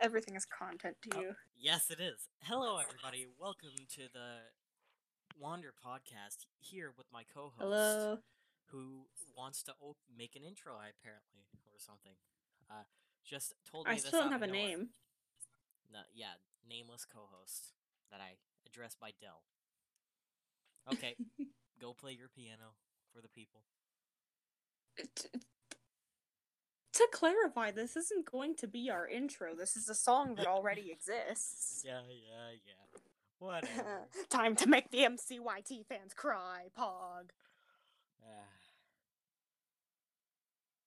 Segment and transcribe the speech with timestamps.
[0.00, 1.34] Everything is content to Oh, you.
[1.58, 2.28] Yes, it is.
[2.42, 3.26] Hello, everybody.
[3.40, 4.40] Welcome to the
[5.40, 6.44] Wander podcast.
[6.60, 8.18] Here with my co-host, Hello.
[8.70, 9.06] who
[9.36, 12.12] wants to op- make an intro, apparently, or something.
[12.70, 12.84] Uh,
[13.24, 14.62] just told me I this still don't have a nowhere.
[14.68, 14.88] name.
[15.92, 16.34] No, yeah,
[16.68, 17.72] nameless co-host
[18.10, 18.36] that I
[18.66, 19.42] address by Dell.
[20.92, 21.16] Okay,
[21.80, 22.74] go play your piano
[23.14, 23.62] for the people.
[26.96, 29.54] To clarify, this isn't going to be our intro.
[29.54, 31.82] This is a song that already exists.
[31.84, 33.00] Yeah, yeah, yeah.
[33.38, 34.08] Whatever.
[34.30, 37.32] Time to make the MCYT fans cry, Pog.
[38.24, 38.48] Ah,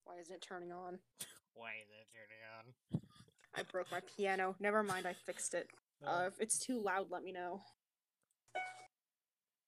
[0.06, 0.98] Why isn't it turning on?
[1.54, 3.02] why is it turning on?
[3.56, 4.56] I broke my piano.
[4.60, 5.70] Never mind, I fixed it.
[6.04, 7.62] Uh, if it's too loud, let me know.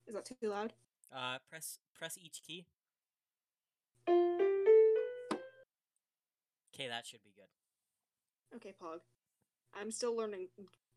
[0.07, 0.73] Is that too loud?
[1.15, 2.65] Uh, press press each key.
[6.81, 8.55] Okay, that should be good.
[8.55, 9.01] Okay, Pog.
[9.75, 10.47] I'm still learning.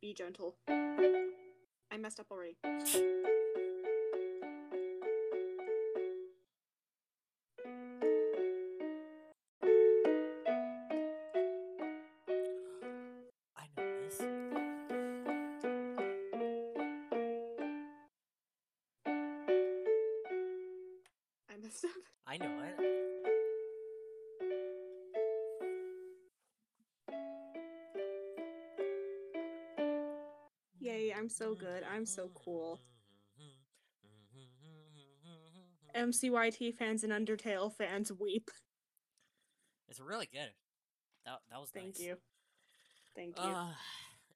[0.01, 0.57] Be gentle.
[0.66, 2.57] I messed up already.
[31.35, 31.82] So mm-hmm, good.
[31.93, 32.80] I'm so mm-hmm, cool.
[35.96, 38.51] Mm-hmm, MCYT fans and Undertale fans weep.
[39.88, 40.51] It's really good.
[41.24, 41.82] That that was nice.
[41.82, 42.07] Thank nice.
[42.07, 42.16] you.
[43.15, 43.45] Thank you.
[43.45, 43.73] Uh,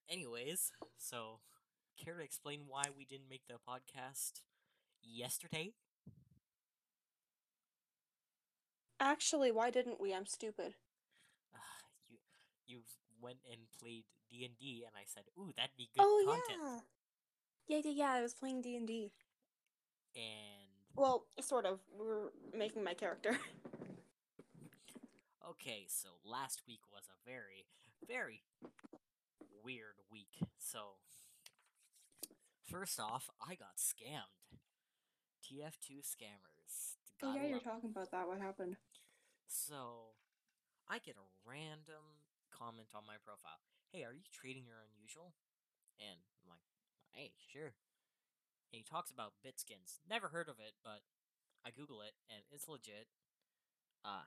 [0.08, 1.40] anyways, so
[2.02, 4.42] care to explain why we didn't make the podcast
[5.02, 5.72] yesterday?
[9.00, 10.14] Actually, why didn't we?
[10.14, 10.74] I'm stupid.
[11.54, 11.58] Uh,
[12.08, 12.18] you
[12.66, 12.82] you
[13.20, 16.60] went and played D and D, and I said, "Ooh, that'd be good oh content."
[17.68, 17.76] yeah.
[17.78, 18.12] Yeah, yeah, yeah.
[18.12, 19.12] I was playing D and D.
[20.16, 20.24] And
[20.96, 21.80] Well, sort of.
[21.98, 23.38] We're making my character.
[25.50, 27.66] okay, so last week was a very,
[28.06, 28.42] very
[29.64, 30.40] weird week.
[30.58, 30.96] So
[32.70, 34.58] first off, I got scammed.
[35.44, 36.96] TF2 scammers.
[37.22, 38.26] oh yeah, you're talking about that.
[38.28, 38.76] What happened?
[39.46, 40.12] So,
[40.88, 42.17] I get a random
[42.58, 43.62] comment on my profile.
[43.94, 45.38] Hey, are you trading your unusual?
[46.02, 46.66] And I'm like,
[47.14, 47.78] hey, sure.
[48.74, 50.02] And he talks about Bitskins.
[50.02, 51.06] Never heard of it, but
[51.62, 53.06] I Google it and it's legit.
[54.02, 54.26] Uh,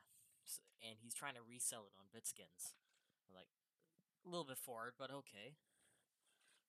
[0.79, 2.73] and he's trying to resell it on Bitskins.
[3.27, 3.51] I'm like,
[4.25, 5.59] a little bit forward, but okay.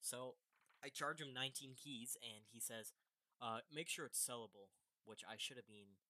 [0.02, 0.34] So,
[0.82, 2.92] I charge him 19 keys and he says,
[3.40, 4.74] uh, make sure it's sellable,
[5.06, 6.02] which I should have been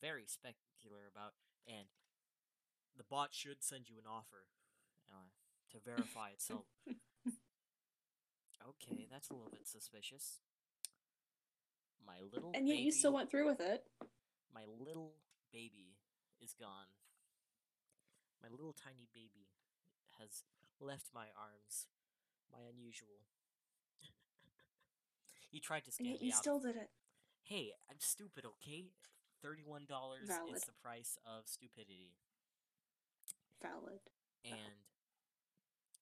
[0.00, 1.32] very specular about
[1.66, 1.88] and
[2.96, 4.48] the bot should send you an offer
[5.10, 5.28] uh,
[5.72, 6.64] to verify itself.
[8.68, 10.40] okay, that's a little bit suspicious.
[12.06, 13.82] My little And yet you still went through with it.
[14.54, 15.14] my little
[15.52, 15.96] baby
[16.40, 16.90] is gone.
[18.42, 19.48] My little tiny baby
[20.20, 20.44] has
[20.80, 21.88] left my arms.
[22.52, 23.26] My unusual.
[25.50, 26.38] he tried to And scam yet me you out.
[26.38, 26.90] still did it.
[27.42, 28.86] Hey, I'm stupid, okay?
[29.42, 32.14] Thirty-one dollars is the price of stupidity.
[33.62, 34.00] Valid.
[34.44, 34.85] And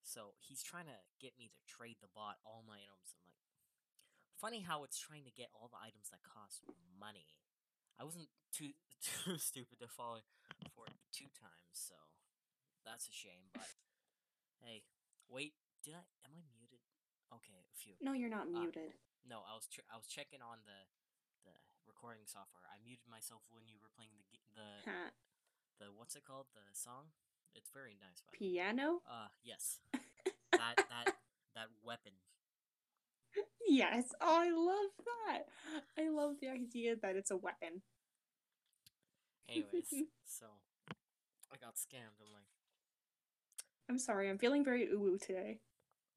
[0.05, 3.17] so he's trying to get me to trade the bot all my items.
[3.17, 3.41] I'm like,
[4.37, 6.63] funny how it's trying to get all the items that cost
[6.95, 7.27] money.
[7.99, 8.77] I wasn't too
[9.25, 10.21] too stupid to fall
[10.77, 11.97] for it two times, so
[12.85, 13.49] that's a shame.
[13.57, 13.71] But
[14.61, 14.85] hey,
[15.27, 16.05] wait, did I?
[16.29, 16.85] Am I muted?
[17.33, 17.97] Okay, a few.
[18.05, 18.61] No, you're not Ah.
[18.61, 18.93] muted.
[19.25, 20.85] No, I was I was checking on the
[21.49, 21.55] the
[21.89, 22.69] recording software.
[22.69, 24.69] I muted myself when you were playing the the
[25.81, 27.15] the what's it called the song.
[27.55, 28.21] It's very nice.
[28.27, 28.37] By.
[28.37, 29.01] Piano?
[29.09, 29.79] Uh, yes.
[30.53, 31.15] that that
[31.55, 32.13] that weapon.
[33.67, 34.13] Yes.
[34.21, 35.43] Oh, I love that.
[35.99, 37.83] I love the idea that it's a weapon.
[39.49, 39.89] Anyways,
[40.25, 40.47] so
[41.53, 42.19] I got scammed.
[42.21, 42.47] I'm like,
[43.89, 45.61] I'm sorry, I'm feeling very ooh today.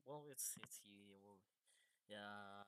[0.05, 1.15] well, it's it's you.
[1.23, 1.37] Well,
[2.09, 2.63] yeah.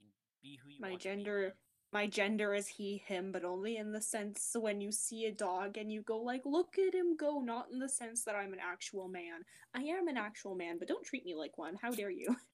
[0.00, 0.08] You
[0.42, 1.02] be who you My want.
[1.02, 1.54] gender-.
[1.94, 5.78] My gender is he, him, but only in the sense when you see a dog
[5.78, 8.58] and you go like, look at him go, not in the sense that I'm an
[8.60, 9.44] actual man.
[9.76, 11.76] I am an actual man, but don't treat me like one.
[11.80, 12.34] How dare you?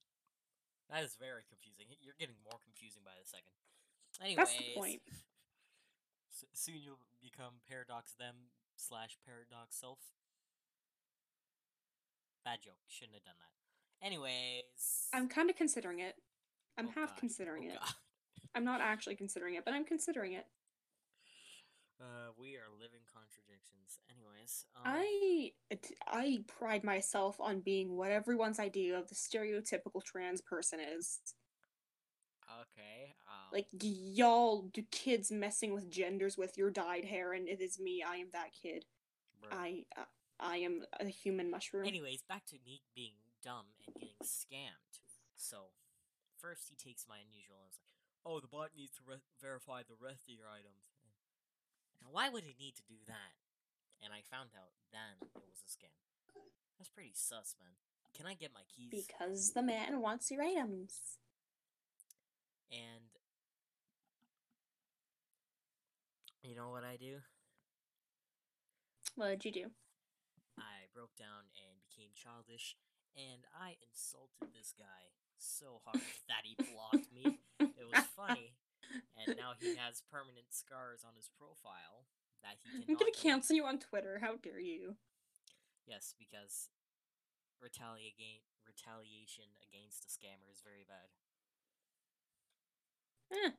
[0.92, 1.86] That is very confusing.
[2.02, 3.54] You're getting more confusing by the second.
[4.20, 5.02] Anyways, That's the point.
[6.52, 8.34] soon you'll become paradox them
[8.74, 10.00] slash paradox self.
[12.44, 12.82] Bad joke.
[12.88, 14.04] Shouldn't have done that.
[14.04, 16.16] Anyways, I'm kind of considering it.
[16.76, 17.20] I'm Oh, half God.
[17.20, 17.94] considering Oh, it.
[18.54, 20.46] I'm not actually considering it, but I'm considering it.
[22.00, 24.00] Uh, we are living contradictions.
[24.10, 25.52] Anyways, um, I
[26.06, 31.20] I pride myself on being what everyone's idea of the stereotypical trans person is.
[32.62, 33.14] okay.
[33.28, 37.78] Um, Like y'all do kids messing with genders with your dyed hair, and it is
[37.78, 38.02] me.
[38.02, 38.86] I am that kid.
[39.52, 40.04] I uh,
[40.38, 41.86] I am a human mushroom.
[41.86, 45.00] Anyways, back to me being dumb and getting scammed.
[45.36, 45.72] So,
[46.38, 47.89] first he takes my unusual and is like,
[48.24, 50.90] "Oh, the bot needs to re- verify the rest of your items."
[52.02, 53.36] Now, why would it need to do that?
[54.02, 55.92] And I found out then it was a scam.
[56.78, 57.76] That's pretty sus, man.
[58.16, 59.06] Can I get my keys?
[59.06, 61.18] Because the man wants your items.
[62.72, 63.10] And
[66.42, 67.18] you know what I do?
[69.16, 69.66] What'd you do?
[70.58, 72.76] I broke down and became childish,
[73.14, 77.40] and I insulted this guy so hard that he blocked me.
[77.60, 78.54] It was funny,
[79.16, 82.06] and now he has permanent scars on his profile
[82.42, 83.16] that he I'm gonna delete.
[83.16, 84.20] cancel you on Twitter.
[84.22, 84.96] How dare you?
[85.86, 86.68] Yes, because
[87.60, 91.10] retaliate retaliation against a scammer is very bad.
[93.32, 93.50] Eh,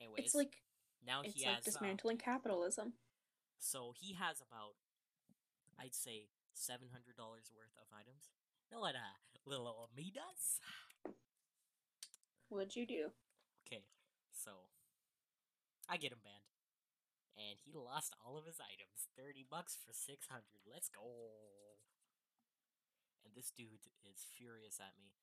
[0.00, 0.62] Anyways, it's like
[1.04, 2.94] now it's he like has uh, dismantling capitalism.
[3.58, 4.76] So he has about,
[5.78, 8.30] I'd say, seven hundred dollars worth of items.
[8.72, 9.16] No, what uh,
[9.58, 10.60] little does?
[12.50, 13.14] What'd you do?
[13.66, 13.86] Okay,
[14.30, 14.66] so
[15.86, 16.50] I get him banned,
[17.38, 19.06] and he lost all of his items.
[19.14, 20.66] Thirty bucks for six hundred.
[20.66, 21.78] Let's go.
[23.22, 25.14] And this dude is furious at me.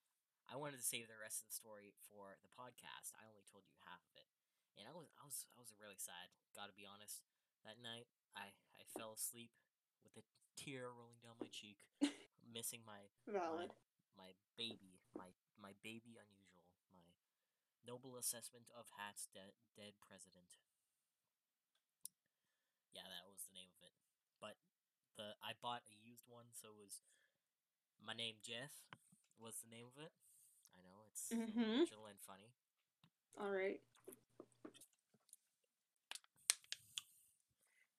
[0.47, 3.11] I wanted to save the rest of the story for the podcast.
[3.19, 4.31] I only told you half of it,
[4.79, 6.31] and I was I was I was really sad.
[6.55, 7.27] Got to be honest.
[7.67, 9.51] That night, I I fell asleep
[10.07, 10.23] with a
[10.55, 11.83] tear rolling down my cheek,
[12.55, 13.75] missing my Valid.
[14.17, 15.29] My baby, my
[15.61, 17.05] my baby unusual, my
[17.85, 20.57] noble amassment of Hat's de- dead president.
[22.93, 23.93] Yeah, that was the name of it.
[24.41, 24.57] But
[25.15, 27.01] the I bought a used one, so it was
[28.01, 28.73] my name Jeff
[29.37, 30.11] was the name of it.
[30.73, 31.85] I know it's Mhm.
[31.85, 32.53] original and funny.
[33.37, 33.81] All right.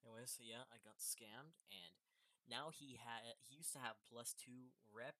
[0.03, 1.93] Anyways, so yeah, I got scammed, and
[2.49, 5.15] now he had he used to have plus two rep.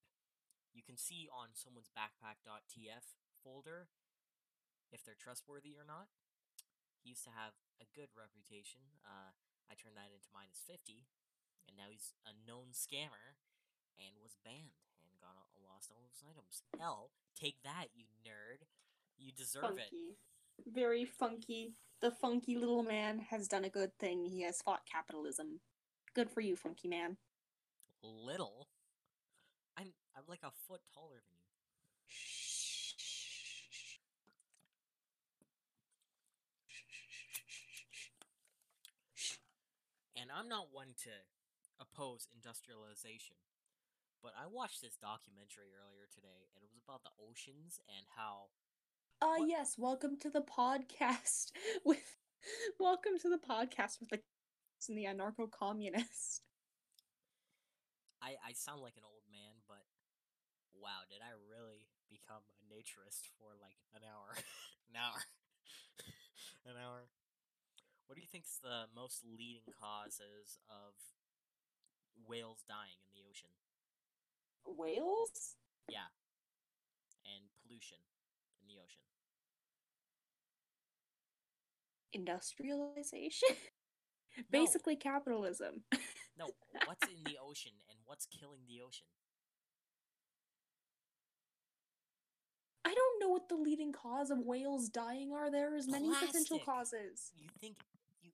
[0.74, 3.06] You can see on someone's backpack.tf
[3.44, 3.90] folder
[4.92, 6.10] if they're trustworthy or not.
[7.02, 9.00] He used to have a good reputation.
[9.02, 9.34] Uh,
[9.72, 11.08] I turned that into minus fifty,
[11.68, 13.40] and now he's a known scammer,
[13.98, 14.76] and was banned
[15.06, 16.62] and got a- lost all of his items.
[16.78, 18.68] Hell, take that, you nerd!
[19.18, 19.90] You deserve it.
[19.92, 20.18] funky.
[20.68, 21.74] Very funky.
[22.02, 24.26] The funky little man has done a good thing.
[24.26, 25.60] He has fought capitalism.
[26.16, 27.18] Good for you, funky man.
[28.02, 28.68] Little.
[30.16, 31.50] I'm like a foot taller than you.
[40.18, 41.14] And I'm not one to
[41.80, 43.38] oppose industrialization,
[44.22, 48.52] but I watched this documentary earlier today, and it was about the oceans and how
[49.22, 49.78] Ah, What- yes.
[49.78, 51.52] Welcome to the podcast
[51.86, 52.16] with.
[52.80, 54.20] Welcome to the podcast with the
[54.88, 56.42] and the anarcho-communist.
[58.22, 59.19] I I sound like an old
[60.80, 64.34] wow, did I really become a naturist for like an hour?
[64.90, 65.20] an hour.
[66.72, 67.12] an hour.
[68.08, 70.98] What do you think's the most leading causes of
[72.26, 73.54] whales dying in the ocean?
[74.66, 75.60] Whales?
[75.88, 76.10] Yeah.
[77.28, 78.02] And pollution
[78.58, 79.06] in the ocean.
[82.14, 83.54] Industrialization?
[84.52, 85.84] Basically, capitalism.
[86.38, 86.50] No,
[86.86, 89.06] what's in the ocean and what's killing the ocean?
[92.90, 95.52] I don't know what the leading cause of whales dying are.
[95.52, 97.32] There is many potential causes.
[97.38, 97.76] You think
[98.24, 98.32] you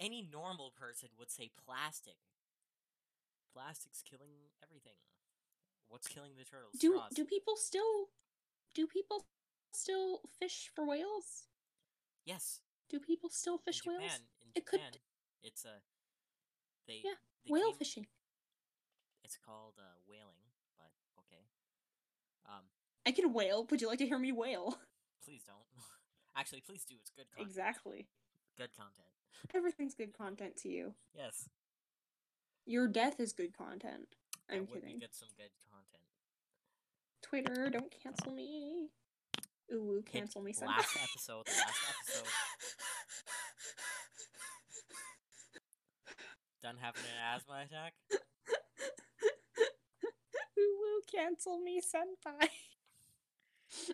[0.00, 2.16] any normal person would say plastic.
[3.54, 4.98] Plastic's killing everything.
[5.88, 6.72] What's killing the turtles?
[6.80, 7.12] Do Straws.
[7.14, 8.08] do people still
[8.74, 9.26] do people
[9.72, 11.46] still fish for whales?
[12.24, 12.60] yes.
[12.90, 14.20] Do people still fish in Japan, whales?
[14.42, 14.98] In It could-
[15.42, 15.82] it's a
[16.86, 18.06] they Yeah, they Whale came- fishing.
[19.22, 21.46] It's called uh, whaling, but okay.
[22.44, 22.64] Um,
[23.06, 23.64] I can whale.
[23.70, 24.78] Would you like to hear me whale?
[25.24, 25.58] please don't.
[26.36, 26.94] Actually, please do.
[27.00, 27.48] It's good content.
[27.48, 28.06] Exactly.
[28.58, 29.08] Good content.
[29.54, 30.94] Everything's good content to you.
[31.14, 31.48] Yes.
[32.66, 34.08] Your death is good content.
[34.50, 34.98] I'm kidding.
[34.98, 36.02] Get some good content.
[37.22, 38.88] Twitter, don't cancel me.
[39.72, 40.52] Ooh, ooh, Hit cancel me.
[40.52, 40.66] senpai.
[40.66, 41.46] Last episode.
[41.46, 42.28] Last episode.
[46.62, 47.92] Done having an asthma attack.
[50.58, 52.48] Ooh, ooh, cancel me, senpai.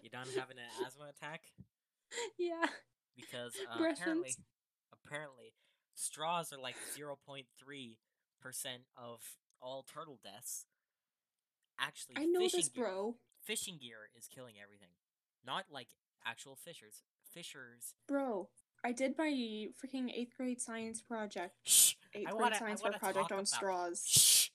[0.02, 1.42] You done having an asthma attack?
[2.38, 2.66] yeah.
[3.16, 4.34] Because uh, apparently,
[4.92, 5.52] apparently
[5.94, 7.44] straws are like 0.3
[8.40, 9.20] percent of
[9.60, 10.66] all turtle deaths.
[11.78, 13.16] Actually, I know fishing this, gear- bro.
[13.42, 14.90] fishing gear is killing everything.
[15.46, 15.88] Not like
[16.26, 17.02] actual fishers.
[17.32, 17.94] Fishers.
[18.08, 18.48] Bro,
[18.84, 21.54] I did my freaking eighth grade science project.
[21.64, 21.94] Shh.
[22.14, 24.04] Eighth I grade wanna- I science project on straws.
[24.06, 24.48] Shh.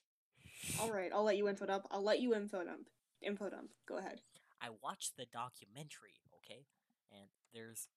[0.80, 1.86] All right, I'll let you info dump.
[1.90, 2.88] I'll let you info dump.
[3.22, 3.70] Info dump.
[3.88, 4.20] Go ahead.
[4.60, 6.66] I watched the documentary, okay?
[7.10, 7.88] And there's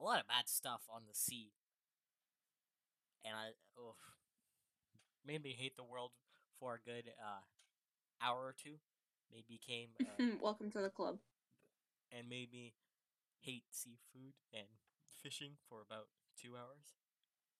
[0.00, 1.52] a lot of bad stuff on the sea.
[3.24, 3.94] And I oh,
[5.26, 6.10] made me hate the world
[6.58, 7.46] for a good uh,
[8.20, 8.76] hour or two.
[9.32, 11.18] Made me came uh, Welcome to the club.
[12.10, 12.74] and made me
[13.40, 14.66] hate seafood and
[15.22, 16.08] fishing for about
[16.40, 16.94] two hours.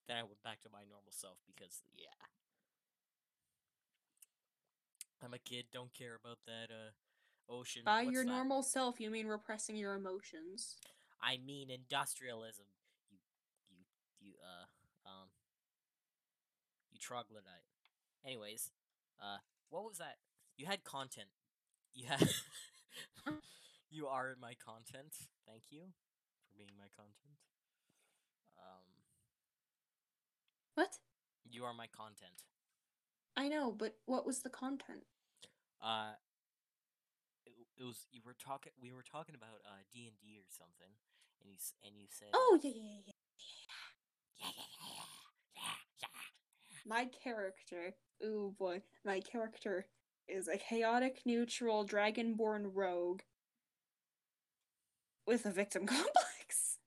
[0.09, 2.19] Then I went back to my normal self because yeah.
[5.25, 6.91] I'm a kid, don't care about that uh
[7.53, 7.83] ocean.
[7.85, 8.31] By What's your that?
[8.31, 10.77] normal self, you mean repressing your emotions.
[11.23, 12.67] I mean industrialism.
[13.11, 13.19] You
[13.71, 13.85] you
[14.21, 14.67] you uh
[15.09, 15.29] um
[16.93, 17.67] you troglodyte.
[18.25, 18.71] Anyways,
[19.21, 19.39] uh
[19.71, 20.17] what was that?
[20.57, 21.29] You had content.
[21.95, 22.29] You had
[23.91, 25.13] You are my content.
[25.47, 27.37] Thank you for being my content.
[28.59, 28.85] Um
[30.75, 30.99] What?
[31.51, 32.43] you are my content.
[33.37, 35.05] I know, but what was the content?
[35.83, 36.13] Uh
[37.47, 40.93] it, it was you were talking we were talking about uh D&D or something
[41.41, 43.13] and you s- and you said Oh, yeah, yeah, yeah.
[44.39, 44.95] yeah yeah yeah
[45.57, 45.71] yeah
[46.03, 46.09] yeah
[46.85, 49.87] My character, ooh boy, my character
[50.29, 53.23] is a chaotic neutral dragonborn rogue
[55.27, 56.79] with a victim complex.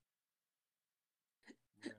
[1.84, 1.92] yeah.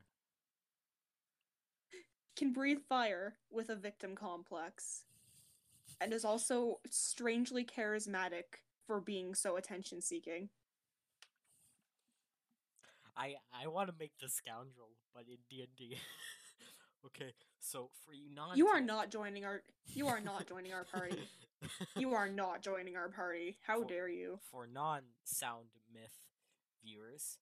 [2.37, 5.07] Can breathe fire with a victim complex.
[6.07, 10.51] And is also strangely charismatic for being so attention seeking.
[13.17, 15.99] I I want to make the scoundrel, but in D and D.
[17.05, 18.57] Okay, so for you non.
[18.57, 21.19] You are not joining our you are not joining our party.
[21.97, 23.59] You are not joining our party.
[23.67, 24.39] How For- dare you?
[24.51, 26.19] for non-sound myth
[26.85, 27.39] viewers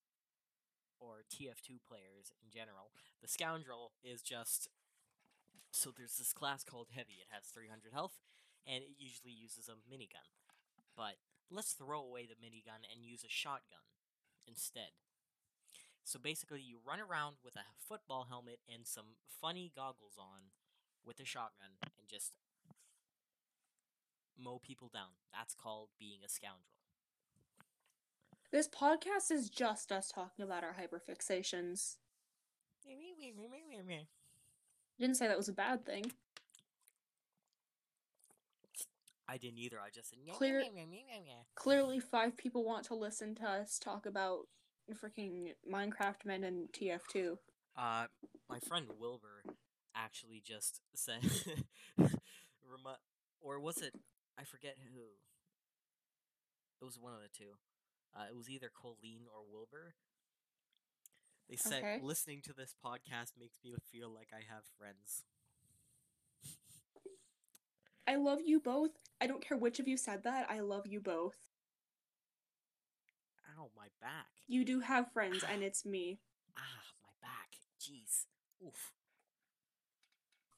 [1.01, 2.91] or TF2 players in general,
[3.21, 4.69] the scoundrel is just
[5.71, 7.21] so there's this class called heavy.
[7.21, 8.15] It has 300 health
[8.67, 10.29] and it usually uses a minigun.
[10.97, 11.17] But
[11.51, 13.85] let's throw away the minigun and use a shotgun
[14.47, 14.93] instead.
[16.05, 20.53] So basically you run around with a football helmet and some funny goggles on
[21.05, 22.33] with a shotgun and just
[24.39, 25.17] mow people down.
[25.33, 26.61] That's called being a scoundrel.
[28.53, 31.97] This podcast is just us talking about our hyperfixations.
[34.99, 36.13] Didn't say that was a bad thing.
[39.29, 39.81] I didn't either.
[39.81, 42.95] I just said "Nyeh, Clear- nyeh, nyeh, nyeh, nyeh, nyeh." Clearly, five people want to
[42.95, 44.47] listen to us talk about
[45.03, 47.39] freaking Minecraft men and TF2.
[47.77, 48.07] Uh,
[48.51, 49.43] my friend Wilbur
[49.95, 51.23] actually just said,
[53.41, 53.95] or was it?
[54.39, 55.01] I forget who.
[56.81, 57.53] It was one of the two.
[58.15, 59.95] Uh, it was either Colleen or Wilbur.
[61.49, 61.99] They said Okay.
[62.03, 65.25] listening to this podcast makes me feel like I have friends.
[68.07, 68.91] I love you both.
[69.21, 70.47] I don't care which of you said that.
[70.51, 71.37] I love you both.
[73.59, 74.27] Ow, my back.
[74.47, 76.19] You do have friends, and it's me.
[76.57, 76.63] Ah,
[77.03, 77.51] my back.
[77.81, 78.27] Jeez.
[78.67, 78.93] Oof.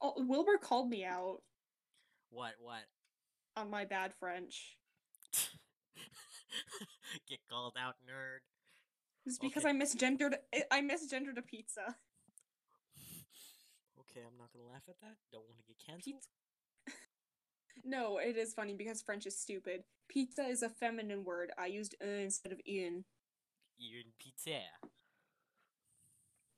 [0.01, 1.41] Oh, Wilbur called me out
[2.29, 2.53] What?
[2.59, 2.83] What?
[3.55, 4.77] on my bad French.
[7.27, 8.39] Get called out, nerd.
[9.25, 9.75] It's because Okay.
[9.75, 10.35] I misgendered.
[10.53, 11.95] I- I misgendered a pizza.
[13.99, 15.17] Okay, I'm not gonna laugh at that.
[15.31, 16.15] Don't want to get canceled.
[16.15, 16.29] Pizza.
[17.83, 19.83] No, it is funny because French is stupid.
[20.07, 21.51] Pizza is a feminine word.
[21.57, 23.03] I used uh instead of in.
[23.77, 24.59] You're in pizza.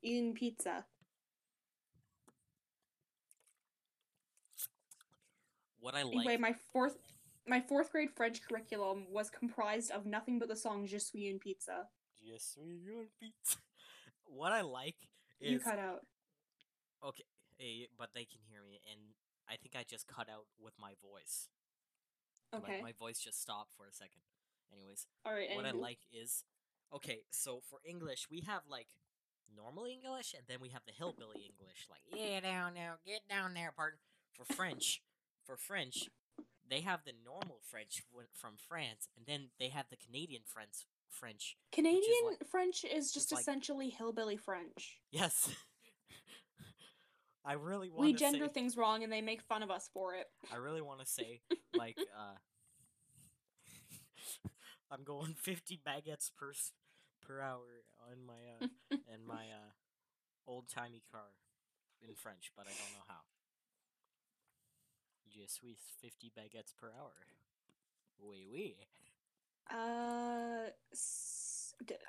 [0.02, 0.84] In pizza.
[5.80, 6.14] What I like.
[6.14, 6.96] Anyway, my fourth
[7.46, 11.38] my fourth grade French curriculum was comprised of nothing but the song Je suis une
[11.38, 11.88] pizza.
[12.22, 13.56] Yes, we are pizza.
[14.26, 14.96] What I like
[15.40, 16.06] is You cut out.
[17.04, 17.24] okay,
[17.58, 19.00] eh, but they can hear me, and
[19.50, 21.48] I think I just cut out with my voice.
[22.52, 22.80] Like, Okay.
[22.82, 24.22] my voice just stopped for a second.
[24.72, 26.44] Anyways, Alright, what I like is
[26.92, 27.24] okay.
[27.30, 28.88] So for English, we have like
[29.54, 33.54] normal English, and then we have the hillbilly English, like yeah, down now, get down
[33.54, 33.98] there, part.
[34.32, 35.02] For French,
[35.44, 36.08] for French,
[36.68, 38.02] they have the normal French
[38.32, 40.86] from France, and then they have the Canadian French.
[41.10, 45.00] French, Canadian like- French is just like- essentially hillbilly French.
[45.10, 45.50] yes.
[47.50, 50.14] I really want We gender say, things wrong and they make fun of us for
[50.14, 50.26] it.
[50.52, 51.40] I really want to say
[51.76, 52.36] like uh
[54.92, 56.52] I'm going 50 baguettes per
[57.20, 58.66] per hour in my uh,
[59.14, 59.70] in my uh,
[60.46, 61.34] old timey car
[62.06, 63.22] in French, but I don't know how.
[65.28, 67.12] Je suis fifty baguettes per hour.
[68.18, 68.76] Oui, oui.
[69.70, 70.70] Uh,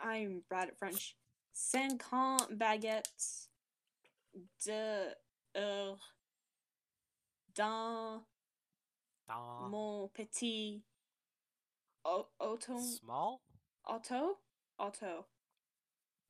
[0.04, 1.16] I'm bad at French.
[1.54, 3.48] Cinquante baguettes
[4.66, 5.14] de
[5.56, 6.00] heure
[7.56, 8.24] dans
[9.28, 10.84] Da- mon petit
[12.06, 13.42] au- auto Small?
[13.86, 14.38] auto
[14.80, 15.26] auto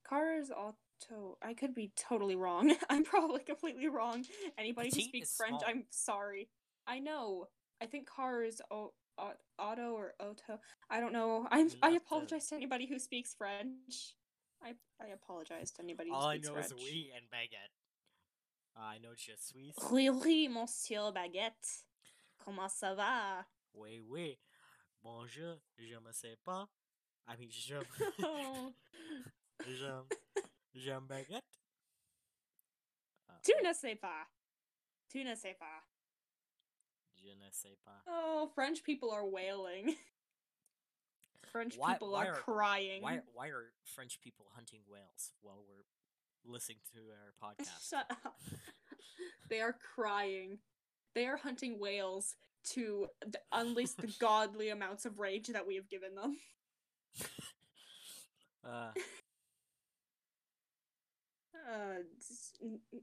[0.04, 1.38] cars auto.
[1.42, 2.76] I could be totally wrong.
[2.90, 4.24] I'm probably completely wrong.
[4.58, 5.70] Anybody who speaks French, small.
[5.70, 6.50] I'm sorry.
[6.88, 7.48] I know.
[7.82, 10.60] I think cars o- au- auto or auto.
[10.90, 11.48] I don't know.
[11.50, 11.70] I'm.
[11.82, 14.16] I apologize to anybody who speaks French.
[14.64, 16.68] I I apologize to anybody who All I speaks know French.
[16.68, 17.74] is oui and baguette.
[18.94, 19.74] I know je suis.
[19.92, 21.86] Oui, oui, monsieur Baguette.
[22.44, 23.46] Comment ça va?
[23.74, 24.38] Oui, oui.
[25.02, 26.68] Bonjour, je me sais pas.
[27.28, 27.76] I mean, je.
[29.68, 30.08] J'aime.
[30.74, 31.44] J'aime baguette.
[33.30, 34.28] Uh, tu ne sais pas.
[35.10, 35.84] Tu ne sais pas.
[37.16, 38.02] Je ne sais pas.
[38.08, 39.96] Oh, French people are wailing.
[41.52, 43.02] French Why- people why are, are- crying.
[43.04, 45.86] Why, why are French people hunting whales while we're
[46.46, 47.90] listening to our podcast?
[47.90, 48.36] Shut up.
[49.50, 50.60] they are crying.
[51.16, 52.36] They are hunting whales
[52.74, 53.08] to
[53.52, 56.38] unleash the godly amounts of rage that we have given them.
[58.66, 58.92] uh,
[61.70, 63.02] Uh, s- n- n-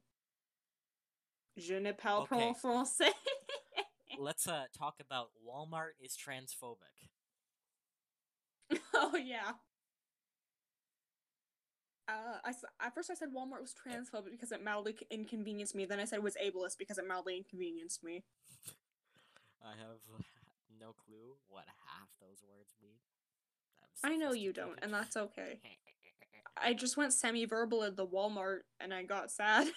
[1.56, 2.52] je ne parle Okay.
[2.52, 3.12] pas français.
[4.18, 7.10] let's uh talk about Walmart is transphobic.
[8.94, 9.52] oh yeah.
[12.08, 15.84] Uh, I at first I said Walmart was transphobic because it mildly inconvenienced me.
[15.84, 18.24] Then I said it was ableist because it mildly inconvenienced me.
[19.62, 20.00] I have
[20.80, 22.96] no clue what half those words mean.
[24.02, 25.60] I know you don't, and that's okay.
[26.56, 29.68] I just went semi-verbal at the Walmart, and I got sad.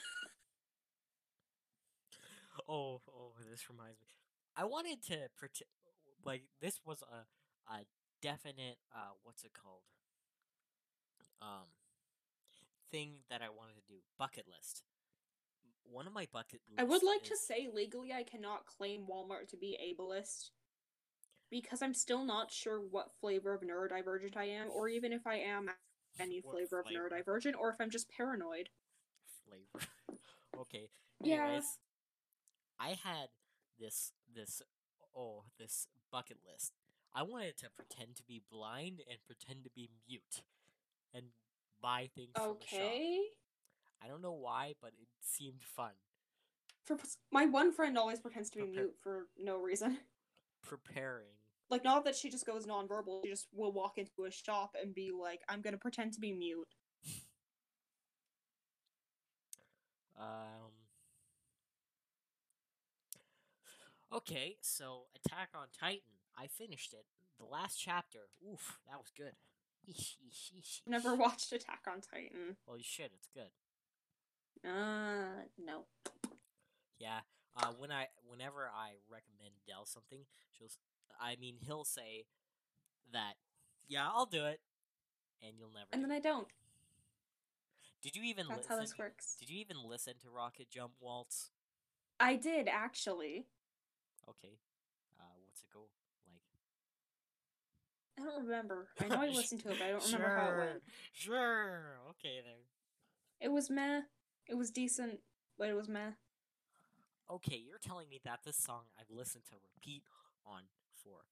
[2.69, 4.07] oh, oh, this reminds me.
[4.55, 5.67] I wanted to pretend
[6.23, 7.25] like this was a
[7.73, 7.85] a
[8.21, 9.81] definite uh what's it called?
[11.41, 11.67] Um
[12.91, 13.99] thing that I wanted to do.
[14.17, 14.83] Bucket list.
[15.83, 19.49] One of my bucket lists I would like to say legally I cannot claim Walmart
[19.49, 20.51] to be ableist
[21.49, 25.35] because I'm still not sure what flavor of neurodivergent I am, or even if I
[25.35, 25.69] am
[26.19, 28.69] any What flavor of neurodivergent, or if I'm just paranoid.
[29.45, 29.85] flavor.
[30.61, 30.87] okay.
[31.21, 31.43] Yeah.
[31.45, 31.77] Anyways,
[32.79, 33.29] I had
[33.79, 34.61] this this
[35.15, 36.73] oh this bucket list.
[37.13, 40.43] I wanted to pretend to be blind and pretend to be mute,
[41.13, 41.27] and
[41.81, 42.79] buy things from the shop.
[42.83, 43.19] Okay.
[44.03, 45.91] I don't know why, but it seemed fun.
[46.85, 46.97] For
[47.31, 49.97] my one friend always pretends to be Prepare- mute for no reason.
[50.63, 51.27] Preparing.
[51.69, 54.93] Like not that she just goes nonverbal, she just will walk into a shop and
[54.93, 56.67] be like, "I'm gonna pretend to be mute."
[60.19, 60.71] Um.
[64.13, 66.01] Okay, so Attack on Titan.
[66.37, 67.05] I finished it.
[67.39, 68.19] The last chapter.
[68.51, 69.33] Oof, that was good.
[70.87, 72.57] Never watched Attack on Titan.
[72.65, 73.09] Well, you should.
[73.13, 73.49] It's good.
[74.67, 75.85] Uh, no.
[76.99, 77.19] Yeah.
[77.55, 80.19] Uh, when I, whenever I recommend Dell something,
[80.57, 80.69] she'll,
[81.19, 82.25] I mean, he'll say
[83.11, 83.33] that,
[83.87, 84.61] yeah, I'll do it,
[85.43, 85.87] and you'll never.
[85.91, 86.47] And then I don't.
[88.01, 88.75] Did you even That's listen?
[88.75, 89.35] how this works.
[89.39, 91.51] Did you even listen to Rocket Jump Waltz?
[92.19, 93.45] I did actually.
[94.27, 94.57] Okay.
[95.19, 95.81] Uh, what's it go
[96.27, 96.41] like?
[98.21, 98.87] I don't remember.
[98.99, 100.83] I know I listened to it, but I don't remember how it went.
[101.13, 101.97] Sure.
[102.11, 102.59] Okay then.
[103.39, 104.01] It was meh.
[104.47, 105.19] It was decent,
[105.57, 106.11] but it was meh.
[107.29, 110.03] Okay, you're telling me that this song I've listened to repeat
[110.45, 110.63] on
[111.03, 111.23] for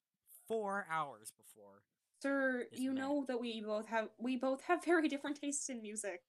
[0.47, 1.83] four hours before.
[2.21, 3.01] Sir, you meh.
[3.01, 6.21] know that we both have we both have very different tastes in music.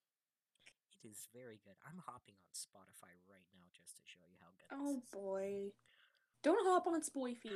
[1.02, 1.74] It is very good.
[1.86, 5.10] I'm hopping on Spotify right now just to show you how good Oh this is.
[5.12, 5.70] boy.
[6.42, 7.52] Don't hop on Spoify.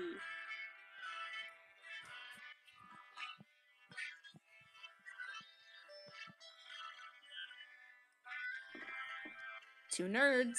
[9.94, 10.58] Two nerds.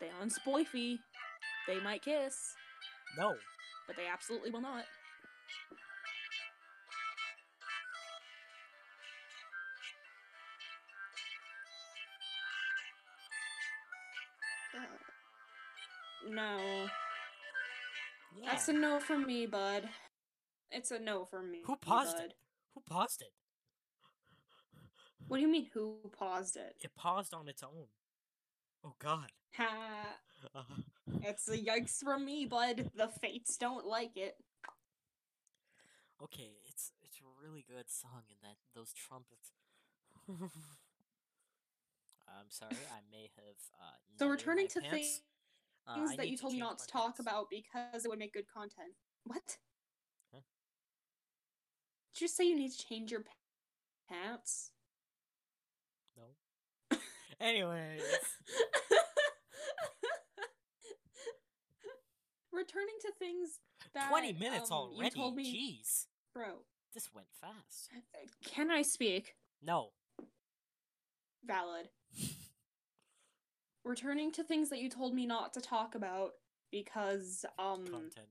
[0.00, 0.98] They on Spoify.
[1.68, 2.34] They might kiss,
[3.16, 3.34] No.
[3.86, 4.84] but they absolutely will not.
[14.74, 16.86] Uh, No.
[18.36, 18.50] Yeah.
[18.50, 19.88] That's a no from me, bud.
[20.70, 21.62] It's a no from me.
[21.66, 22.26] Who paused bud.
[22.26, 22.34] it?
[22.74, 23.32] Who paused it?
[25.26, 26.76] What do you mean who paused it?
[26.82, 27.86] It paused on its own.
[28.84, 29.30] Oh God.
[29.56, 30.16] Ha!
[30.54, 30.62] Uh,
[31.22, 32.90] It's a yikes from me, bud.
[32.96, 34.36] The fates don't like it.
[36.22, 39.52] okay, it's it's a really good song, and that those trumpets.
[42.28, 43.56] I'm sorry, I may have.
[43.80, 44.94] Uh, So returning to pants.
[44.96, 45.22] things
[45.86, 47.20] Uh, things that you told me not to talk pants.
[47.20, 48.94] about because it would make good content.
[49.24, 49.58] What?
[50.32, 50.40] Huh?
[52.14, 53.24] Did you say you need to change your
[54.08, 54.70] pants?
[57.40, 58.02] Anyways,
[62.52, 63.60] Returning to things
[63.94, 65.04] that 20 minutes um, already.
[65.04, 66.64] You told me, Jeez, bro.
[66.92, 67.90] this went fast.
[68.44, 69.36] Can I speak?
[69.62, 69.90] No.
[71.46, 71.88] Valid.
[73.84, 76.32] Returning to things that you told me not to talk about
[76.70, 78.26] because um Content.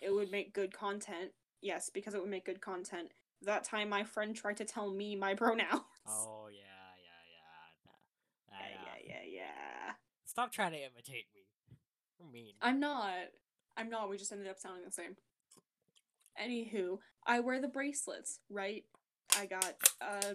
[0.00, 1.32] it would make good content.
[1.60, 3.08] Yes, because it would make good content.
[3.42, 5.80] That time my friend tried to tell me my pronouns.
[6.06, 6.60] Oh yeah,
[7.02, 8.50] yeah.
[8.50, 8.58] Nah.
[8.60, 9.92] yeah, Ah, yeah, yeah, yeah.
[10.32, 11.42] Stop trying to imitate me.
[12.18, 12.54] You're mean.
[12.62, 13.12] I'm not.
[13.76, 14.08] I'm not.
[14.08, 15.14] We just ended up sounding the same.
[16.42, 18.82] Anywho, I wear the bracelets, right?
[19.38, 20.32] I got uh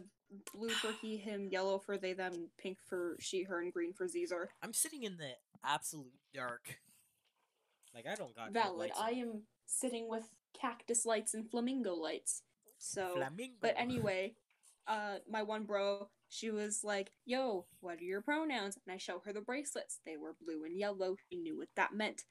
[0.54, 4.08] blue for he, him, yellow for they, them, pink for she, her, and green for
[4.08, 4.52] Caesar.
[4.62, 5.32] I'm sitting in the
[5.66, 6.78] absolute dark.
[7.96, 8.92] Like I don't got Valid.
[9.00, 12.44] I am sitting with cactus lights and flamingo lights.
[12.78, 13.56] So, Flamingo.
[13.64, 14.36] but anyway,
[14.86, 19.20] uh, my one bro, she was like, "Yo, what are your pronouns?" And I show
[19.20, 20.00] her the bracelets.
[20.06, 21.16] They were blue and yellow.
[21.30, 22.24] She knew what that meant.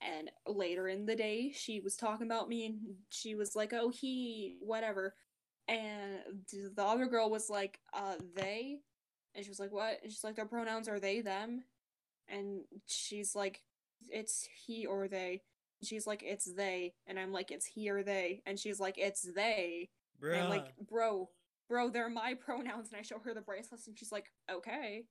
[0.00, 3.90] And later in the day, she was talking about me, and she was like, "Oh,
[3.90, 5.14] he, whatever."
[5.68, 6.18] And
[6.50, 8.80] the other girl was like, "Uh, they,"
[9.34, 11.64] and she was like, "What?" And she's like, "Their pronouns are they, them,"
[12.28, 13.62] and she's like,
[14.10, 15.42] "It's he or they."
[15.82, 19.22] She's like, "It's they," and I'm like, "It's he or they," and she's like, "It's
[19.22, 19.90] they."
[20.34, 21.28] And I'm like, bro,
[21.72, 22.90] bro, they're my pronouns.
[22.92, 25.04] And I show her the bracelets, and she's like, okay.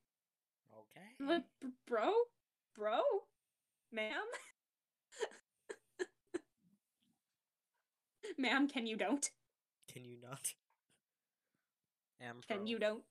[0.71, 1.07] okay.
[1.19, 1.43] I'm like,
[1.87, 2.11] bro,
[2.75, 2.99] bro,
[3.91, 4.27] ma'am,
[8.37, 9.27] ma'am, can you don't?
[9.91, 10.53] Can you not?
[12.21, 13.01] Am Can you don't?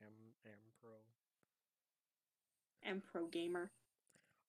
[0.00, 0.12] Am
[0.46, 0.90] am pro.
[2.88, 3.72] I'm pro gamer.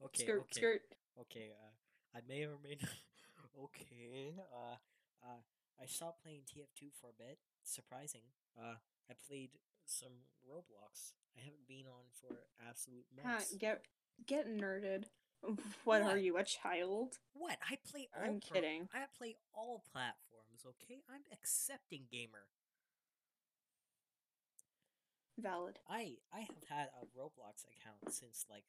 [0.05, 0.23] Okay.
[0.23, 0.59] skirt, okay.
[0.59, 0.81] skirt.
[1.19, 1.49] Okay.
[1.49, 2.91] Uh, I may or may not.
[3.63, 4.35] okay.
[4.37, 4.75] Uh,
[5.23, 5.41] uh,
[5.81, 7.39] I stopped playing TF2 for a bit.
[7.63, 8.21] Surprising.
[8.58, 8.76] Uh,
[9.10, 9.52] I played
[9.86, 11.13] some Roblox.
[11.38, 12.36] I haven't been on for
[12.69, 13.54] absolute months.
[13.58, 13.84] get
[14.26, 15.06] get nerded.
[15.84, 17.17] What are you, a child?
[17.34, 17.58] What?
[17.69, 18.23] I play all.
[18.23, 18.88] I'm pro- kidding.
[18.93, 20.63] I play all platforms.
[20.65, 22.47] Okay, I'm accepting gamer.
[25.38, 25.80] Valid.
[25.89, 28.63] I I have had a Roblox account since like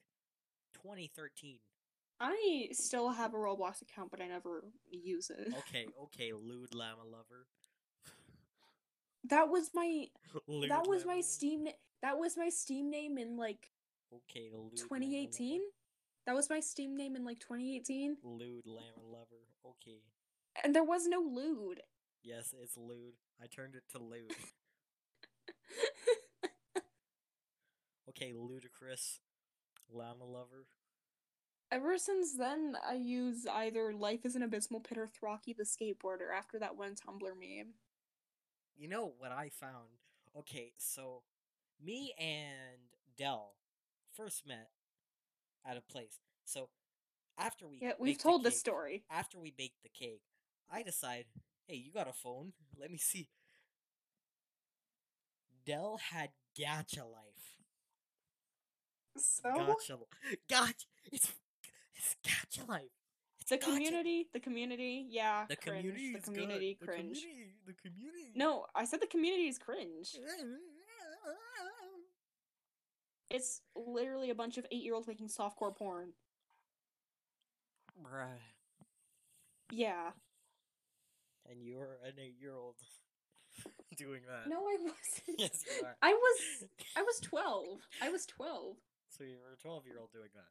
[0.83, 1.59] 2013.
[2.19, 5.53] I still have a Roblox account, but I never use it.
[5.59, 7.47] Okay, okay, lewd llama lover.
[9.31, 10.07] That was my
[10.49, 11.21] Lewd that was my.
[11.21, 11.67] Steam
[12.03, 13.71] that was my Steam name in like
[14.13, 15.61] Okay, 2018.
[16.27, 19.49] That was my Steam name in like 2018, Lewd llama lover.
[19.67, 20.01] Okay.
[20.63, 21.81] and there was no lewd.
[22.23, 23.15] Yes, it's lewd.
[23.43, 24.31] I turned it to lewd.
[28.09, 29.21] Okay, ludicrous.
[29.93, 30.67] Llama lover.
[31.73, 36.33] Ever since then, I use either Life is an Abysmal Pit or Throcky the Skateboarder
[36.37, 37.75] after that one Tumblr meme.
[38.77, 39.89] You know what I found?
[40.37, 41.23] Okay, so
[41.83, 42.81] me and
[43.17, 43.55] Dell
[44.15, 44.69] first met
[45.65, 46.19] at a place.
[46.45, 46.69] So
[47.39, 49.05] after we Yeah, we've told the cake- story.
[49.11, 50.23] After we baked the cake,
[50.71, 51.27] I decide,
[51.67, 52.53] hey, you got a phone?
[52.79, 53.29] Let me see.
[55.65, 57.59] Dell had Gacha Life.
[59.17, 59.99] So Gacha,
[60.51, 61.33] Gacha, it's
[61.95, 62.91] it's Gacha Life.
[63.51, 65.81] The community, the community, yeah, the cringe.
[65.83, 66.89] community, the is community, good.
[66.89, 67.17] cringe.
[67.17, 68.33] The community, the community.
[68.35, 70.17] No, I said the community is cringe.
[73.31, 76.11] It's literally a bunch of eight-year-olds making softcore porn.
[78.03, 78.27] Bruh.
[79.73, 80.11] Yeah.
[81.51, 82.77] And you're an eight-year-old
[83.97, 84.49] doing that.
[84.49, 85.39] No, I wasn't.
[85.39, 85.97] Yes, you are.
[86.03, 86.69] I was.
[86.97, 87.81] I was twelve.
[88.03, 88.77] I was twelve.
[89.11, 90.49] So you're a twelve-year-old doing that.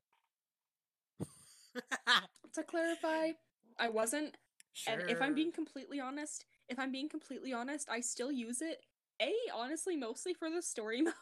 [2.54, 3.32] To clarify,
[3.80, 4.38] I wasn't.
[4.74, 4.94] sure.
[4.94, 8.78] And if I'm being completely honest, if I'm being completely honest, I still use it.
[9.22, 11.14] A, honestly, mostly for the story mode.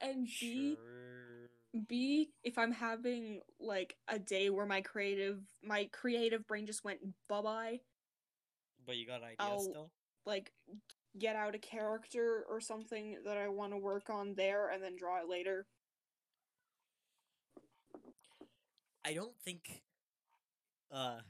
[0.00, 1.50] And B, Sure.
[1.88, 7.00] B, if I'm having like a day where my creative my creative brain just went
[7.28, 7.80] bye bye,
[8.86, 9.90] But you got ideas I'll- still.
[10.24, 10.52] like
[11.18, 14.96] get out a character or something that I want to work on there and then
[14.96, 15.66] draw it later.
[19.04, 19.82] I don't think
[20.92, 21.20] uh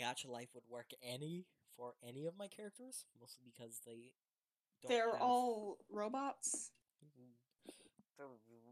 [0.00, 1.46] Gacha Life would work any
[1.76, 4.12] for any of my characters, mostly because they
[4.82, 6.70] don't They're have- all robots.
[8.18, 8.28] The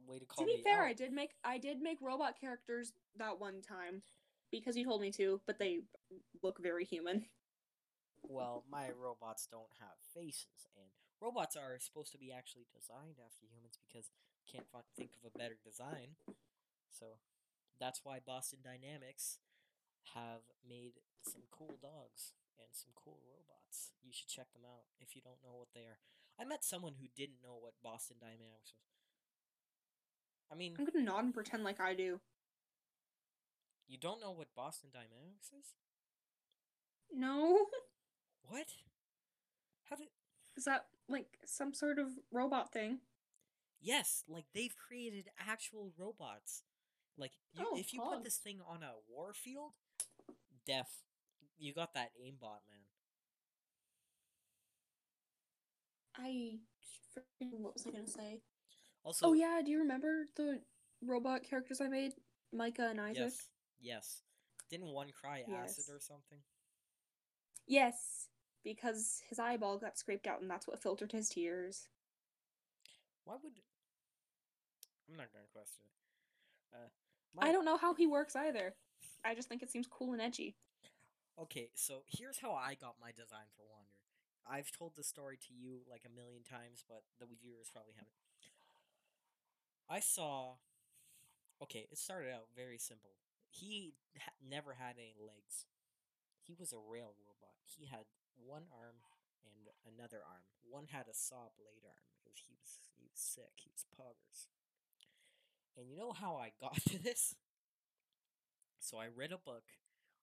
[0.07, 0.89] way to call to be me fair, out.
[0.91, 4.03] I did make I did make robot characters that one time
[4.53, 5.81] because you told me to, but they
[6.43, 7.25] look very human.
[8.23, 10.87] Well, my robots don't have faces, and
[11.21, 14.11] robots are supposed to be actually designed after humans because
[14.51, 16.15] can't think of a better design.
[16.91, 17.07] So
[17.81, 19.39] that's why Boston Dynamics
[20.15, 23.93] have made some cool dogs and some cool robots.
[24.03, 25.99] You should check them out if you don't know what they are.
[26.39, 28.93] I met someone who didn't know what Boston Dynamics was.
[30.53, 32.21] I mean, I'm gonna nod and pretend like I do.
[33.89, 35.75] you don't know what Boston Dynamics is?
[37.13, 37.67] No,
[38.43, 38.67] What?
[39.85, 40.09] How did
[40.57, 42.99] is that like some sort of robot thing?
[43.81, 46.63] Yes, like they've created actual robots.
[47.21, 49.73] Like you, Oh, if you put this thing on a war field,
[50.67, 50.89] def,
[51.59, 52.81] you got that aimbot man.
[56.17, 56.59] I
[57.61, 58.41] what was I gonna say?
[59.05, 60.61] Also, oh yeah, do you remember the
[61.07, 62.13] robot characters I made,
[62.53, 63.17] Micah and Isaac?
[63.19, 63.49] yes,
[63.81, 64.23] yes.
[64.71, 66.39] Didn't one cry acid or something?
[67.67, 68.29] Yes,
[68.65, 71.89] because his eyeball got scraped out, and that's what filtered his tears.
[73.25, 73.53] Why would?
[75.11, 76.77] I'm not gonna question it.
[76.77, 76.89] Uh,
[77.39, 78.75] I don't know how he works either.
[79.25, 80.57] I just think it seems cool and edgy.
[81.39, 83.97] Okay, so here's how I got my design for Wander.
[84.45, 88.19] I've told the story to you like a million times, but the viewers probably haven't.
[89.89, 90.63] I saw.
[91.63, 93.19] Okay, it started out very simple.
[93.51, 95.67] He ha- never had any legs.
[96.47, 97.59] He was a rail robot.
[97.67, 98.07] He had
[98.39, 99.03] one arm
[99.45, 100.47] and another arm.
[100.63, 102.07] One had a saw blade arm.
[102.25, 103.59] Was, he was he was sick.
[103.61, 104.49] He was poggers.
[105.81, 107.35] And you know how I got to this?
[108.79, 109.65] So I read a book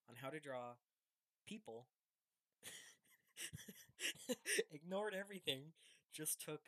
[0.08, 0.74] on how to draw
[1.46, 1.86] people.
[4.72, 5.72] Ignored everything.
[6.12, 6.60] Just took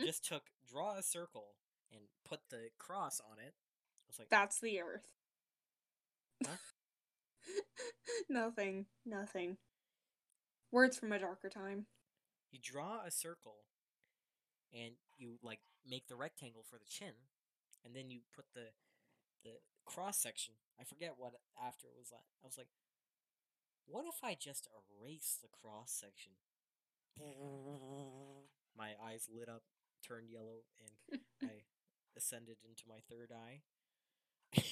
[0.00, 1.54] just took draw a circle
[1.92, 3.54] and put the cross on it.
[3.54, 5.06] I was like, That's the Earth.
[6.44, 6.56] Huh?
[8.28, 8.86] nothing.
[9.06, 9.56] Nothing.
[10.72, 11.86] Words from a darker time.
[12.50, 13.64] you draw a circle
[14.72, 17.14] and you like make the rectangle for the chin
[17.84, 18.72] and then you put the
[19.44, 22.68] the cross section i forget what after it was like i was like
[23.86, 24.68] what if i just
[25.00, 26.32] erase the cross section?
[28.76, 29.62] My eyes lit up
[30.06, 31.62] turned yellow and i
[32.16, 33.60] ascended into my third eye.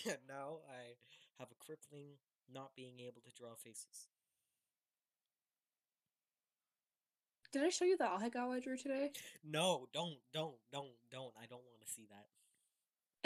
[0.06, 0.94] And now i
[1.38, 2.18] have a crippling
[2.52, 4.08] not being able to draw faces.
[7.52, 9.12] Did I show you the Ahegao I drew today?
[9.44, 11.32] no don't don't don't don't.
[11.40, 12.26] I don't want to see that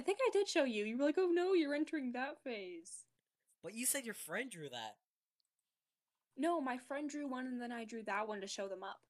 [0.06, 0.84] think I did show you.
[0.84, 3.04] You were like, oh no, you're entering that phase.
[3.62, 4.96] But you said your friend drew that.
[6.38, 9.00] No, my friend drew one and then I drew that one to show them up.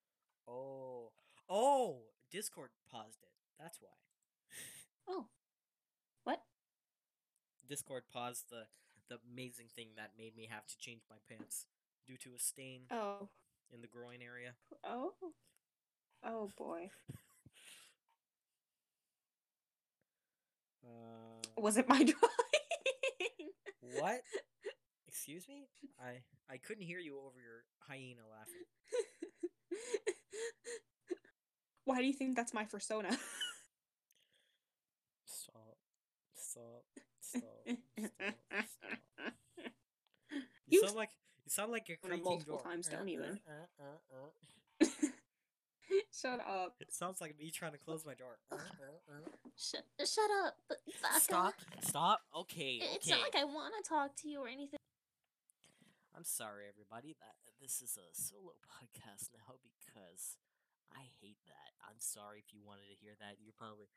[0.48, 1.12] Oh.
[1.48, 1.98] Oh,
[2.30, 3.30] Discord paused it.
[3.60, 3.90] That's why.
[5.08, 5.26] Oh.
[6.24, 6.40] What?
[7.68, 8.64] Discord paused the
[9.08, 11.66] the amazing thing that made me have to change my pants
[12.04, 13.28] due to a stain Oh.
[13.72, 14.54] in the groin area.
[14.82, 15.12] Oh.
[16.24, 16.90] Oh boy.
[20.86, 23.50] Uh, Was it my drawing?
[24.00, 24.20] what?
[25.08, 25.66] Excuse me?
[26.00, 26.20] I
[26.52, 28.64] I couldn't hear you over your hyena laughing.
[31.84, 33.16] Why do you think that's my persona?
[35.24, 35.76] Stop.
[36.34, 36.84] Stop.
[37.20, 37.20] Stop.
[37.20, 37.42] Stop.
[38.66, 39.30] Stop.
[40.68, 41.10] You, You sound like
[41.44, 42.64] you sound like you're creaking multiple door.
[42.64, 43.40] times, Uh, don't uh, even.
[43.46, 44.30] uh, uh, uh.
[46.12, 46.74] Shut up.
[46.80, 48.38] It sounds like me trying to close my door.
[49.56, 50.56] Shut, shut up.
[51.02, 51.54] Baka, Stop.
[51.82, 52.20] Stop.
[52.44, 52.80] Okay.
[52.82, 53.16] It's Okay.
[53.16, 54.78] not like I want to talk to you or anything.
[56.16, 57.12] I'm sorry, everybody.
[57.20, 60.36] That this is a solo podcast now because
[60.92, 61.76] I hate that.
[61.84, 63.36] I'm sorry if you wanted to hear that.
[63.40, 63.88] You're probably.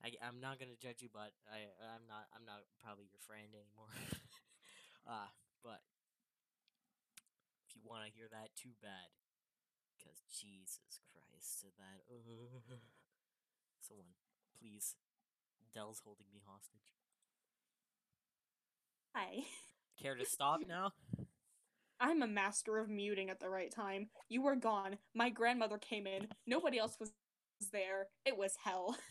[0.00, 3.52] I, I'm not gonna judge you, but I I'm not I'm not probably your friend
[3.52, 3.92] anymore.
[5.08, 5.28] uh,
[5.60, 5.84] but
[7.68, 9.12] if you want to hear that, too bad.
[10.00, 12.00] Because Jesus Christ, that.
[12.08, 12.76] Uh,
[13.80, 14.06] someone,
[14.58, 14.96] please.
[15.74, 16.94] Dell's holding me hostage.
[19.14, 19.44] Hi.
[20.00, 20.92] Care to stop now?
[22.00, 24.08] I'm a master of muting at the right time.
[24.28, 24.96] You were gone.
[25.14, 26.28] My grandmother came in.
[26.46, 27.12] Nobody else was
[27.72, 28.06] there.
[28.24, 28.96] It was hell.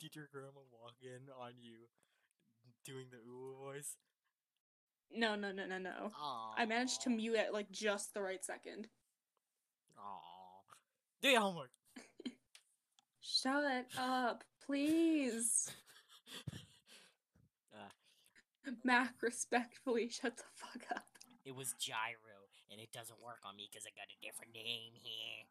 [0.00, 1.86] Did your grandma walk in on you
[2.84, 3.96] doing the ooh voice?
[5.12, 6.10] No, no, no, no, no.
[6.20, 6.54] Aww.
[6.56, 8.88] I managed to mute at like just the right second.
[9.98, 10.20] Aww.
[11.22, 11.70] Do your homework.
[13.20, 15.70] Shut up, please.
[17.74, 21.04] uh, Mac, respectfully, shut the fuck up.
[21.44, 24.92] it was gyro, and it doesn't work on me because I got a different name
[25.00, 25.44] here.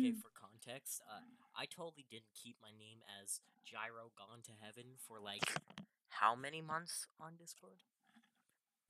[0.00, 1.24] Okay, for context, uh,
[1.56, 5.42] I totally didn't keep my name as Gyro Gone to Heaven for like
[6.20, 7.82] how many months on Discord?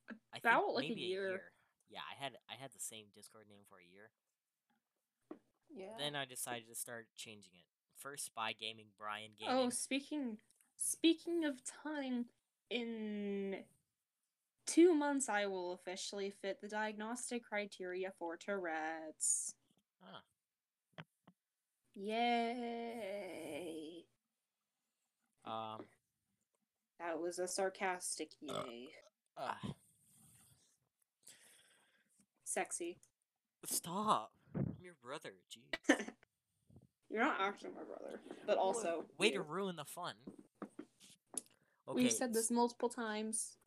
[0.09, 1.41] I think About, like, a maybe year.
[1.89, 4.09] Yeah, I had I had the same Discord name for a year.
[5.73, 5.95] Yeah.
[5.97, 7.65] Then I decided to start changing it.
[7.97, 9.55] First, Spy Gaming, Brian Gaming.
[9.55, 10.37] oh, speaking
[10.77, 12.25] speaking of time,
[12.69, 13.57] in
[14.65, 19.55] two months I will officially fit the diagnostic criteria for Tourette's.
[20.03, 20.21] Ah.
[21.95, 24.05] Yay!
[25.45, 25.85] Um.
[27.03, 28.87] That was a sarcastic uh, yay.
[29.37, 29.49] Uh.
[29.49, 29.71] ah,
[32.45, 32.97] Sexy.
[33.65, 34.31] stop.
[34.55, 35.31] I'm your brother.
[35.51, 35.97] Jeez.
[37.09, 40.13] You're not actually my brother, but also way to ruin the fun.
[41.89, 43.57] Okay, We've said this multiple times.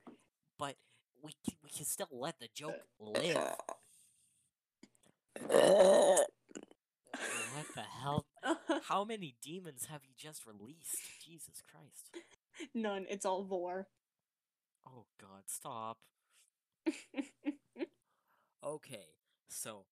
[0.58, 0.76] but
[1.22, 3.36] we can, we can still let the joke uh, live.
[7.56, 8.26] What the hell?
[8.88, 10.96] How many demons have you just released?
[11.24, 12.24] Jesus Christ.
[12.74, 13.06] None.
[13.08, 13.88] It's all vore.
[14.86, 15.98] Oh god, stop.
[18.64, 19.06] Okay,
[19.48, 19.84] so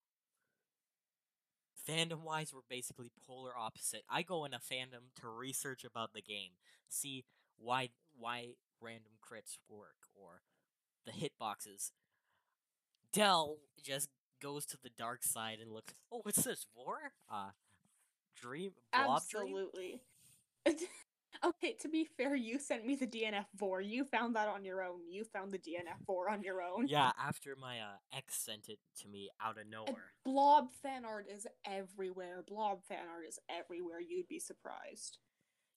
[1.88, 4.02] fandom wise, we're basically polar opposite.
[4.10, 6.52] I go in a fandom to research about the game,
[6.88, 7.24] see
[7.56, 10.42] why why random crits work or
[11.06, 11.92] the hitboxes.
[13.12, 14.08] Dell just
[14.42, 15.94] goes to the dark side and looks.
[16.10, 16.66] Oh, what's this?
[16.74, 17.12] War?
[17.30, 17.50] Uh,
[18.34, 18.72] dream.
[18.92, 19.68] Blob dream?
[21.44, 23.80] Okay, to be fair, you sent me the DNF vore.
[23.80, 25.00] You found that on your own.
[25.10, 26.88] You found the DNF vore on your own.
[26.88, 30.12] Yeah, after my uh, ex sent it to me out of nowhere.
[30.24, 32.42] Blob fan art is everywhere.
[32.48, 34.00] Blob fan art is everywhere.
[34.00, 35.18] You'd be surprised.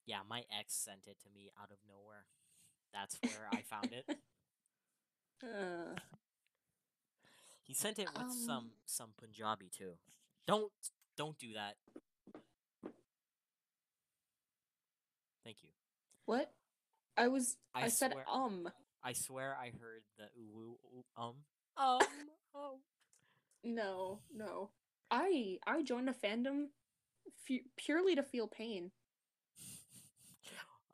[0.05, 2.25] Yeah, my ex sent it to me out of nowhere.
[2.93, 4.17] That's where I found it.
[5.43, 5.93] Uh,
[7.61, 8.31] He sent it with Um.
[8.31, 9.93] some some Punjabi too.
[10.47, 10.71] Don't
[11.15, 11.75] don't do that.
[15.47, 15.69] Thank you.
[16.25, 16.51] what?
[17.15, 17.55] I was.
[17.73, 18.67] I I, said swear- um.
[19.01, 21.35] I swear I heard the ooh, ooh, um
[21.77, 21.99] um
[22.53, 22.79] oh.
[23.63, 24.71] No, no.
[25.09, 26.65] I I joined a fandom
[27.47, 28.91] fu- purely to feel pain.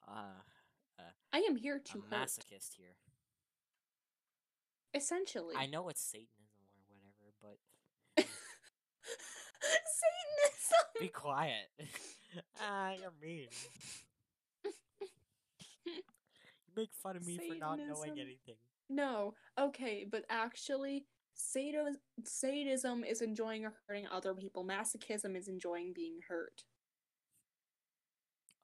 [0.08, 1.02] Uh,
[1.34, 2.12] I am here a to hurt.
[2.12, 2.94] masochist here.
[4.94, 5.56] Essentially.
[5.58, 7.58] I know it's Satanism or whatever, but
[9.66, 11.02] Satanism.
[11.02, 11.72] be quiet.
[12.62, 13.48] ah, you're mean.
[15.86, 18.56] You make fun of me for not knowing anything.
[18.90, 24.66] No, okay, but actually, sadism, sadism is enjoying hurting other people.
[24.66, 26.64] Masochism is enjoying being hurt.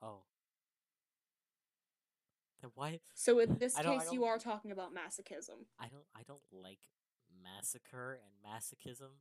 [0.01, 0.23] Oh.
[2.61, 2.99] Then why?
[3.15, 5.65] So in this I don't- I case, you are talking about masochism.
[5.79, 6.79] I don't I don't like
[7.41, 9.11] massacre and masochism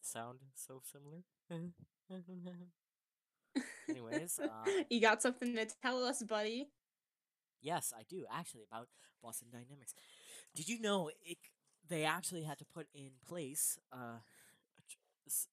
[0.00, 1.24] sound so similar.
[3.88, 6.68] Anyways, um, you got something to tell us, buddy?
[7.60, 8.88] Yes, I do actually about
[9.22, 9.94] Boston Dynamics.
[10.54, 11.38] Did you know it?
[11.88, 14.20] They actually had to put in place uh,
[14.78, 14.96] a tr-
[15.26, 15.48] s-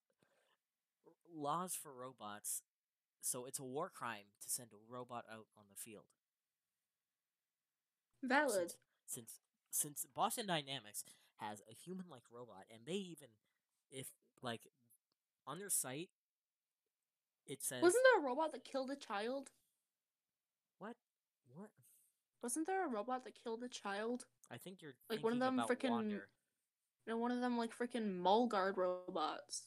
[1.34, 2.62] laws for robots,
[3.22, 6.06] so it's a war crime to send a robot out on the field.
[8.24, 8.72] Valid.
[8.72, 9.40] since since
[9.70, 11.04] since Boston Dynamics
[11.40, 13.28] has a human like robot and they even
[13.92, 14.08] if
[14.42, 14.62] like
[15.46, 16.10] on their site
[17.46, 19.52] it says Wasn't there a robot that killed a child?
[20.80, 20.96] what
[21.56, 21.70] what
[22.44, 24.26] Wasn't there a robot that killed a child?
[24.52, 25.90] I think you're Like, one of them freaking.
[25.90, 26.28] Wander.
[27.08, 29.64] No, one of them like freaking mole guard robots.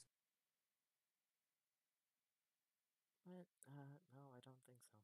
[3.25, 3.47] What?
[3.67, 4.99] Uh, no, I don't think so.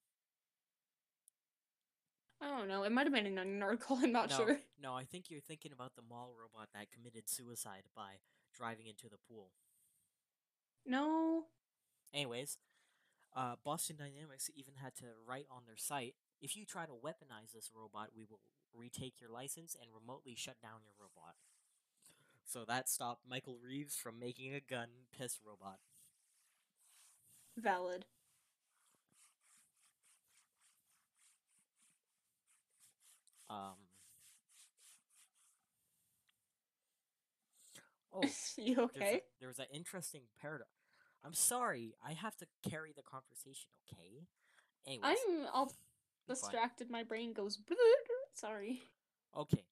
[2.45, 2.83] I don't know.
[2.83, 3.99] It might have been in an article.
[4.03, 4.61] I'm not no, sure.
[4.83, 8.21] no, I think you're thinking about the mall robot that committed suicide by
[8.55, 9.53] driving into the pool.
[10.85, 11.45] No.
[12.13, 12.59] Anyways,
[13.35, 17.53] uh, Boston Dynamics even had to write on their site if you try to weaponize
[17.55, 18.41] this robot, we will
[18.75, 21.35] retake your license and remotely shut down your robot.
[22.45, 25.79] So that stopped Michael Reeves from making a gun piss robot.
[27.57, 28.07] Valid.
[33.51, 33.77] Um.
[38.13, 38.23] Oh,
[38.57, 39.21] you there's a- okay?
[39.41, 40.71] There's an interesting paradox.
[41.25, 44.27] I'm sorry, I have to carry the conversation, okay?
[44.87, 45.73] Anyways, I'm all.
[46.29, 46.91] Distracted.
[46.91, 47.59] My brain goes.
[48.35, 48.83] Sorry.
[49.35, 49.65] Okay.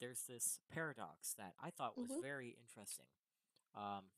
[0.00, 2.22] There's this paradox that I thought was Mhm.
[2.22, 3.06] very interesting.
[3.74, 4.10] Um,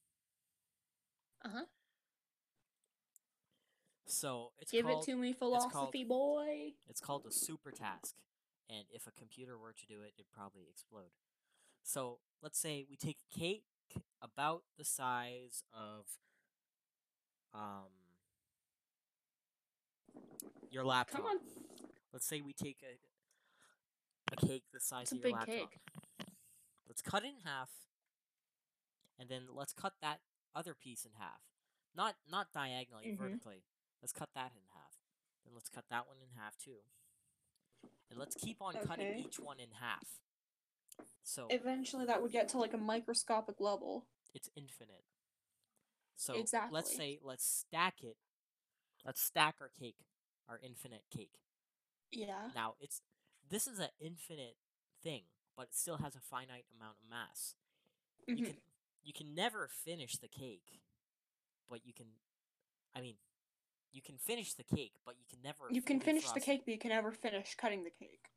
[1.43, 1.67] Uh huh.
[4.07, 5.39] so it's Give called it to me, called-
[5.71, 6.75] philosophy boy.
[6.89, 8.17] it's called a super task,
[8.69, 11.13] and if a computer were to do it, it'd probably explode.
[11.83, 13.67] So let's say we take a cake
[14.23, 16.07] about the size of
[17.53, 17.91] um
[20.75, 21.21] your laptop.
[21.23, 21.37] Come on.
[22.13, 22.99] Let's say we take a
[24.33, 25.71] a cake the size It's a of your big laptop.
[25.71, 25.81] cake.
[26.89, 27.71] Let's cut it in half,
[29.19, 30.21] and then let's cut that
[30.55, 31.41] other piece in half.
[31.95, 33.19] Not not diagonally, Mhm.
[33.19, 33.65] vertically.
[34.03, 34.99] Let's cut that in half.
[35.45, 36.81] Then let's cut that one in half too.
[38.11, 40.21] And let's keep on cutting each one in half.
[41.23, 44.07] So Eventually, that would get to like a microscopic level.
[44.35, 45.05] it's infinite.
[46.17, 46.75] So exactly.
[46.75, 48.17] let's say let's stack it.
[49.05, 49.97] Let's stack our cake,
[50.49, 51.41] our infinite cake.
[52.11, 52.51] Yeah.
[52.55, 53.03] Now it's
[53.49, 54.57] this is an infinite
[55.03, 55.25] thing,
[55.57, 57.55] but it still has a finite amount of mass.
[58.27, 58.47] You Mhm.
[58.47, 58.61] can
[59.03, 60.81] you can never finish the cake,
[61.69, 62.07] but you can.
[62.95, 63.17] I mean,
[63.93, 65.69] you can finish the cake, but you can never.
[65.71, 68.31] You can finish the cake, but you can never finish cutting the cake.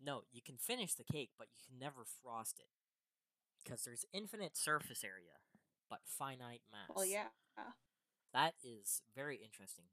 [0.00, 2.68] No, you can finish the cake, but you can never frost it
[3.62, 5.38] because there's infinite surface area,
[5.88, 6.90] but finite mass.
[6.94, 7.28] Well, yeah.
[8.32, 9.86] That is very interesting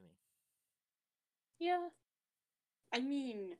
[0.00, 0.16] to me.
[1.58, 1.88] Yeah.
[2.92, 3.56] I mean,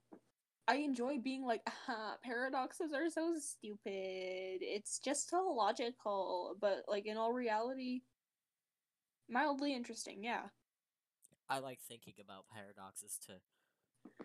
[0.68, 4.60] I enjoy being like, ah, paradoxes are so stupid.
[4.62, 8.02] It's just so logical, but like in all reality,
[9.28, 10.22] mildly interesting.
[10.24, 10.48] Yeah.
[11.48, 13.40] I like thinking about paradoxes to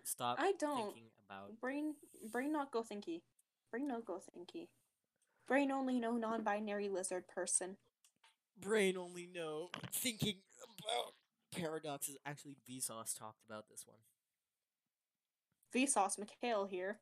[0.03, 0.95] stop I don't.
[0.95, 1.59] thinking about.
[1.61, 1.95] Brain,
[2.31, 3.21] brain not go thinky.
[3.71, 4.69] Brain no go thinky.
[5.47, 7.77] Brain only no non-binary lizard person.
[8.59, 11.14] brain only know thinking about
[11.55, 12.17] paradoxes.
[12.25, 13.99] Actually, Vsauce talked about this one.
[15.73, 16.99] Vsauce McHale here.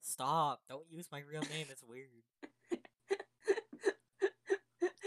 [0.00, 0.62] Stop!
[0.68, 1.66] Don't use my real name.
[1.70, 2.08] It's weird.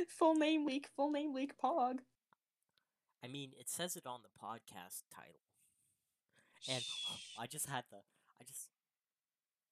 [0.08, 0.88] full name leak.
[0.96, 1.54] Full name leak.
[1.58, 2.00] Pog.
[3.24, 5.40] I mean, it says it on the podcast title,
[6.70, 6.84] and
[7.40, 8.00] I just had the,
[8.40, 8.68] I just,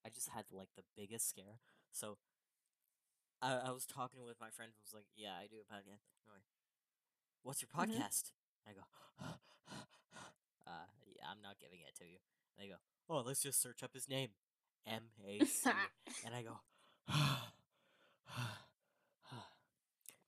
[0.06, 1.60] I just had like the biggest scare.
[1.92, 2.16] So,
[3.42, 4.70] I, I was talking with my friend.
[4.72, 6.44] and Was like, "Yeah, I do a podcast." Like,
[7.42, 8.00] What's your Mhm.
[8.66, 8.68] Podcast?
[8.68, 8.82] I go,
[10.66, 12.18] uh, yeah, I'm not giving it to you.
[12.56, 12.76] And they go,
[13.08, 14.30] oh, let's just search up his name,
[14.86, 15.70] M A C,
[16.26, 16.60] and I go,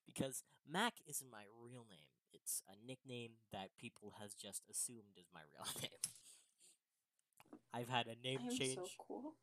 [0.07, 2.07] because Mac isn't my real name.
[2.33, 5.91] It's a nickname that people has just assumed is my real name.
[7.73, 8.75] I've had a name change.
[8.77, 9.35] so cool.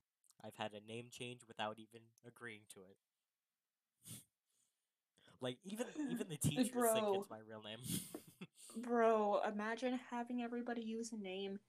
[0.43, 2.97] I've had a name change without even agreeing to it.
[5.41, 7.79] like even even the teachers think it's my real name.
[8.75, 11.59] Bro, imagine having everybody use a name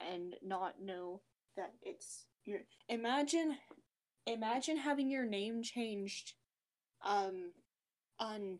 [0.00, 1.20] and not know
[1.56, 3.56] that it's your imagine
[4.26, 6.34] imagine having your name changed
[7.04, 7.52] um
[8.18, 8.58] un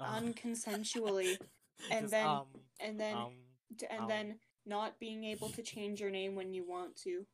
[0.00, 1.38] Um, unconsensually
[1.90, 2.46] and just, then- um,
[2.80, 3.32] and then um,
[3.76, 7.26] d- and um, then not being able to change your name when you want to.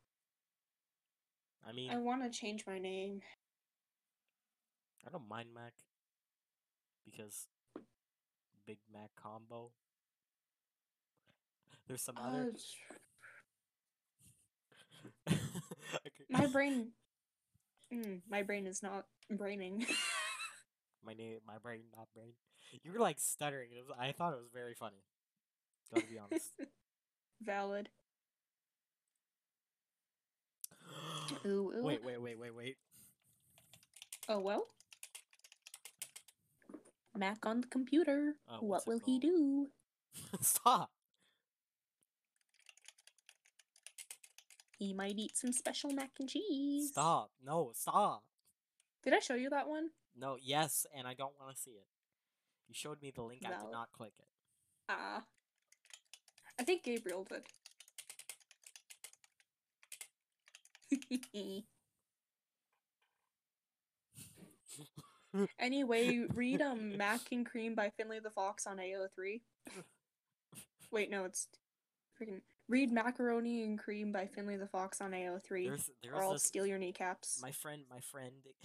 [1.66, 3.22] I mean, I want to change my name.
[5.06, 5.72] I don't mind Mac
[7.04, 7.46] because
[8.66, 9.72] Big Mac combo.
[11.86, 12.48] There's some Uh, other.
[16.06, 16.26] Okay.
[16.28, 16.88] my brain
[17.92, 19.86] mm, my brain is not braining.
[21.04, 22.32] my name, my brain, not brain.
[22.82, 23.70] You were like stuttering.
[23.72, 25.04] It was, I thought it was very funny.
[25.92, 26.52] Gotta be honest.
[27.42, 27.90] Valid.
[31.46, 31.82] Ooh, ooh.
[31.82, 32.76] wait, wait, wait, wait, wait.
[34.28, 34.66] Oh well.
[37.16, 38.34] Mac on the computer.
[38.48, 39.68] Oh, what will he do?
[40.40, 40.90] Stop.
[44.78, 46.90] He might eat some special mac and cheese.
[46.90, 47.30] Stop.
[47.44, 48.24] No, stop.
[49.04, 49.90] Did I show you that one?
[50.16, 51.86] No, yes, and I don't want to see it.
[52.66, 53.42] You showed me the link.
[53.46, 54.26] I did not click it.
[54.88, 55.22] Ah.
[56.58, 57.44] I think Gabriel did.
[65.58, 69.40] anyway, read um Mac and Cream by Finley the Fox on AO3.
[70.90, 71.48] Wait, no, it's
[72.20, 76.32] freaking read Macaroni and Cream by Finley the Fox on AO3, There's, there's or I'll
[76.34, 77.40] this, steal your kneecaps.
[77.42, 78.32] my friend, my friend,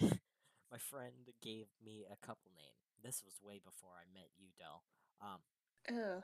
[0.70, 2.74] my friend gave me a couple name.
[3.02, 4.82] This was way before I met you, Dell.
[5.20, 5.40] Um,
[5.88, 6.22] Ugh.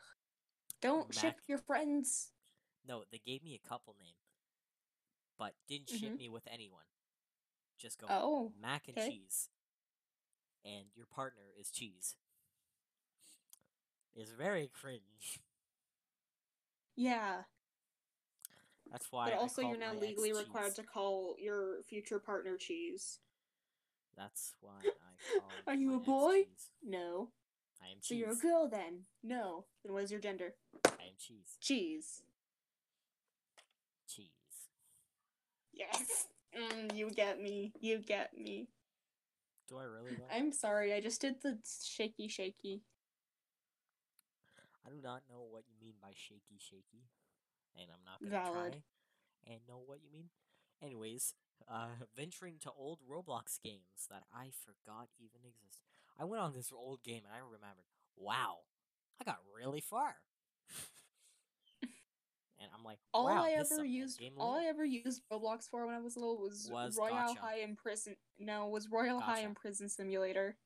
[0.83, 2.31] Don't ship your friends.
[2.87, 4.17] no, they gave me a couple name,
[5.39, 6.19] but didn't ship Mhm.
[6.19, 6.85] me with anyone.
[7.79, 9.09] Just go Oh, mac and okay.
[9.11, 9.49] cheese,
[10.65, 12.17] and your partner is cheese.
[14.17, 15.41] Is very cringe.
[16.97, 17.43] yeah.
[18.91, 19.31] That's why.
[19.31, 23.19] But also, you're now legally required to call your future partner cheese.
[24.17, 25.53] That's why I called.
[25.67, 26.45] Are you a boy?
[26.45, 26.71] cheese.
[26.85, 27.31] No.
[27.83, 28.07] I am cheese.
[28.09, 29.01] So you're a girl then?
[29.23, 29.65] No.
[29.85, 30.55] Then what is your gender?
[30.87, 31.57] I am cheese.
[31.61, 32.23] Cheese.
[34.09, 34.29] Cheese.
[35.73, 36.29] Yes.
[36.57, 37.73] Mm, you get me.
[37.81, 38.69] You get me.
[39.69, 40.15] Do I really?
[40.17, 40.25] Though?
[40.31, 40.93] I'm sorry.
[40.93, 42.83] I just did the shaky shaky.
[44.87, 47.09] I do not know what you mean by shaky shaky.
[47.77, 48.73] and I'm not gonna Valid.
[49.47, 50.31] try and know what you mean.
[50.83, 51.35] Anyways,
[51.69, 55.83] uh, venturing to old Roblox games that I forgot even exist.
[56.19, 57.87] I went on this old game and I remembered,
[58.17, 58.59] wow,
[59.21, 60.17] I got really far.
[62.61, 65.95] and I'm like, All wow, I ever used, all I ever used Roblox for when
[65.95, 67.41] I was little was, Was Royale Gotcha.
[67.41, 68.17] High in Prison.
[68.39, 70.57] No, was Royale High in Prison Simulator.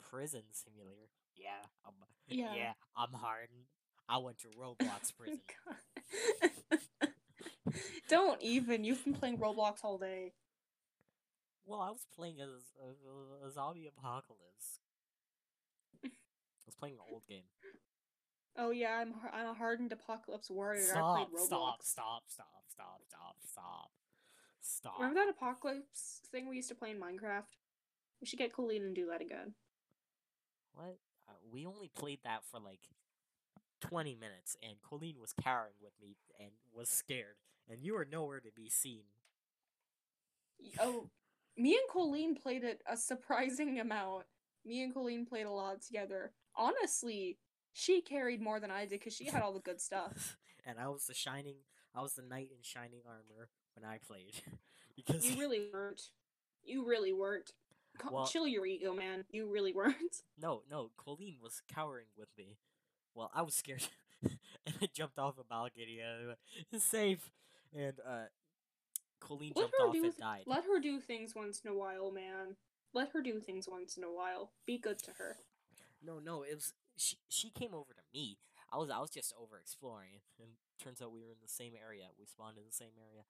[0.00, 1.10] prison simulator.
[1.36, 1.50] Yeah,
[1.86, 1.92] I'm,
[2.28, 2.54] Yeah.
[2.54, 3.66] yeah, I'm hardened.
[4.08, 5.40] I went to Roblox oh prison.
[8.08, 8.84] Don't even.
[8.84, 10.32] You've been playing Roblox all day.
[11.66, 12.48] Well, I was playing as
[12.82, 14.80] a, a zombie apocalypse.
[16.04, 16.08] I
[16.64, 17.42] was playing an old game.
[18.58, 20.82] Oh yeah, I'm I'm a hardened apocalypse warrior.
[20.82, 21.28] I Stop!
[21.36, 21.82] Stop!
[21.82, 22.22] Stop!
[22.26, 22.64] Stop!
[22.68, 23.00] Stop!
[23.06, 23.36] Stop!
[23.46, 23.90] Stop!
[24.60, 24.98] Stop!
[24.98, 27.54] Remember that apocalypse thing we used to play in Minecraft?
[28.20, 29.54] We should get Colleen and do that again.
[30.74, 30.98] What?
[31.28, 32.80] Uh, we only played that for like
[33.80, 37.36] twenty minutes, and Colleen was cowering with me and was scared,
[37.70, 39.04] and you were nowhere to be seen.
[40.80, 41.08] Oh,
[41.56, 44.24] me and Colleen played it a surprising amount.
[44.64, 46.32] Me and Colleen played a lot together.
[46.56, 47.38] Honestly,
[47.78, 50.36] she carried more than I did because she had all the good stuff.
[50.66, 51.54] and I was the shining.
[51.94, 54.34] I was the knight in shining armor when I played,
[54.96, 56.02] because You really weren't.
[56.64, 57.52] You really weren't.
[57.98, 59.24] Co- Well- Chill your ego, man.
[59.30, 60.22] You really weren't.
[60.40, 62.56] No, no, Colleen was cowering with me.
[63.14, 63.84] Well, I was scared,
[64.22, 64.38] and
[64.82, 66.00] I jumped off a balcony.
[66.00, 66.28] And
[66.72, 67.30] went, safe,
[67.76, 68.26] and uh,
[69.20, 70.04] Colleen Let jumped off do.
[70.04, 70.42] and died.
[70.46, 72.56] let her do things once in a while, man.
[72.92, 74.50] Let her do things once in a while.
[74.66, 75.36] Be good to her.
[76.04, 77.16] No, no, it was she.
[77.28, 78.38] She came over to me.
[78.72, 80.50] I was, I was just over exploring, and
[80.82, 82.04] turns out we were in the same area.
[82.18, 83.24] We spawned in the same area.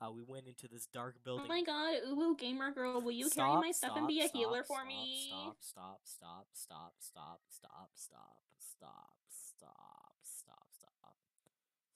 [0.00, 1.46] Uh, we went into this dark building.
[1.46, 4.28] Oh my god, Uwu Gamer Girl, will you carry Stop, my stuff and be a
[4.28, 5.28] stop, healer for stop, me?
[5.30, 11.16] Stop, stop, stop, stop, stop, stop, stop, stop, stop, stop, stop.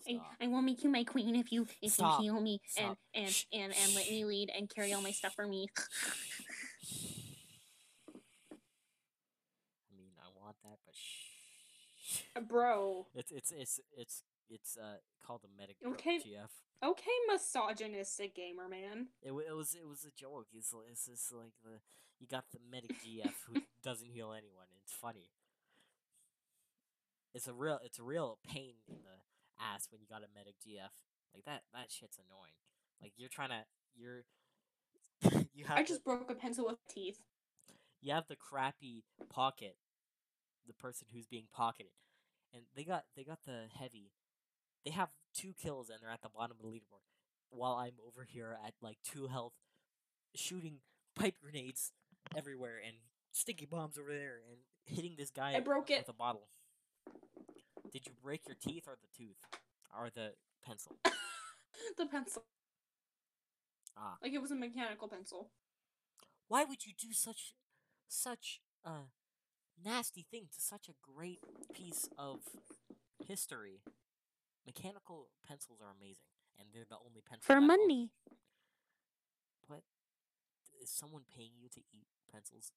[0.09, 2.21] I, I will make you my queen if you if Stop.
[2.23, 2.99] you heal me and Stop.
[3.15, 3.45] and Shh.
[3.53, 5.67] and and let me lead and carry all my stuff for me.
[9.91, 11.27] I mean, I want that, but shh.
[12.10, 12.10] Uh,
[12.49, 13.07] Bro.
[13.15, 16.19] It's it's it's it's it's uh called a medic Okay.
[16.19, 16.51] GF.
[16.83, 19.09] Okay, misogynistic gamer man.
[19.23, 20.47] It, it was it was a joke.
[20.57, 21.81] It's it's just like the
[22.19, 24.67] you got the medic GF who doesn't heal anyone.
[24.83, 25.31] It's funny.
[27.35, 30.55] It's a real it's a real pain in the ass when you got a medic
[30.67, 30.91] GF.
[31.35, 32.55] Like that that shit's annoying.
[33.01, 33.63] Like you're trying to
[33.95, 34.25] you're
[35.55, 37.19] you have I the- just broke a pencil with teeth.
[38.01, 39.77] you have the crappy pocket,
[40.67, 41.93] the person who's being pocketed,
[42.53, 44.13] and they got they got the heavy.
[44.85, 47.05] They have two kills and they're at the bottom of the leaderboard,
[47.51, 49.53] while I'm over here at like two health,
[50.35, 50.79] shooting
[51.15, 51.93] pipe grenades
[52.37, 52.97] everywhere and
[53.33, 56.07] sticky bombs over there and hitting this guy I broke with it.
[56.09, 56.49] a bottle.
[57.93, 59.37] Did you break your teeth or the tooth
[59.97, 60.33] or the
[60.65, 60.97] pencil?
[61.99, 62.45] the pencil.
[63.97, 64.17] Ah.
[64.23, 65.51] Like it was a mechanical pencil.
[66.49, 67.55] Why would you do such
[68.09, 68.91] such a
[69.85, 71.41] nasty thing to such a great
[71.75, 72.41] piece of
[73.27, 73.81] history?
[74.67, 76.29] Mechanical pencils are amazing,
[76.59, 78.11] and they're the only pencils For that all- money.
[79.67, 79.83] What
[80.83, 82.73] is someone paying you to eat pencils?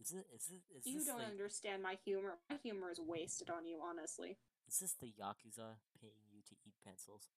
[0.00, 0.26] Is it?
[0.34, 0.62] Is it?
[0.76, 2.38] Is You this don't the, understand my humor.
[2.50, 4.36] My humor is wasted on you, honestly.
[4.68, 7.28] Is this the yakuza paying you to eat pencils?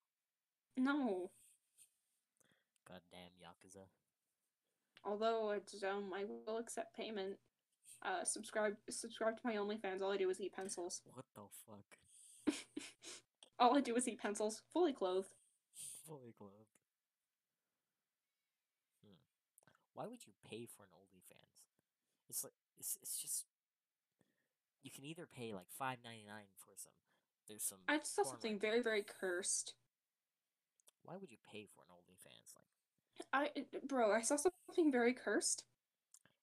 [0.77, 1.31] No.
[2.87, 3.85] Goddamn yakuza!
[5.03, 7.37] Although it's, um, I will accept payment.
[8.05, 10.01] Uh, subscribe subscribe to my OnlyFans.
[10.01, 11.01] All I do is eat pencils.
[11.11, 12.55] What the fuck?
[13.59, 15.33] All I do is eat pencils, fully clothed.
[16.05, 16.75] Fully clothed.
[19.03, 19.17] Hmm.
[19.95, 21.63] Why would you pay for an OnlyFans?
[22.29, 23.45] It's like it's it's just
[24.83, 26.91] you can either pay like five ninety nine for some.
[27.47, 27.79] There's some.
[27.87, 29.73] I saw something very, very cursed.
[31.03, 32.53] Why would you pay for an OnlyFans?
[33.33, 35.63] Like, I, bro, I saw something very cursed.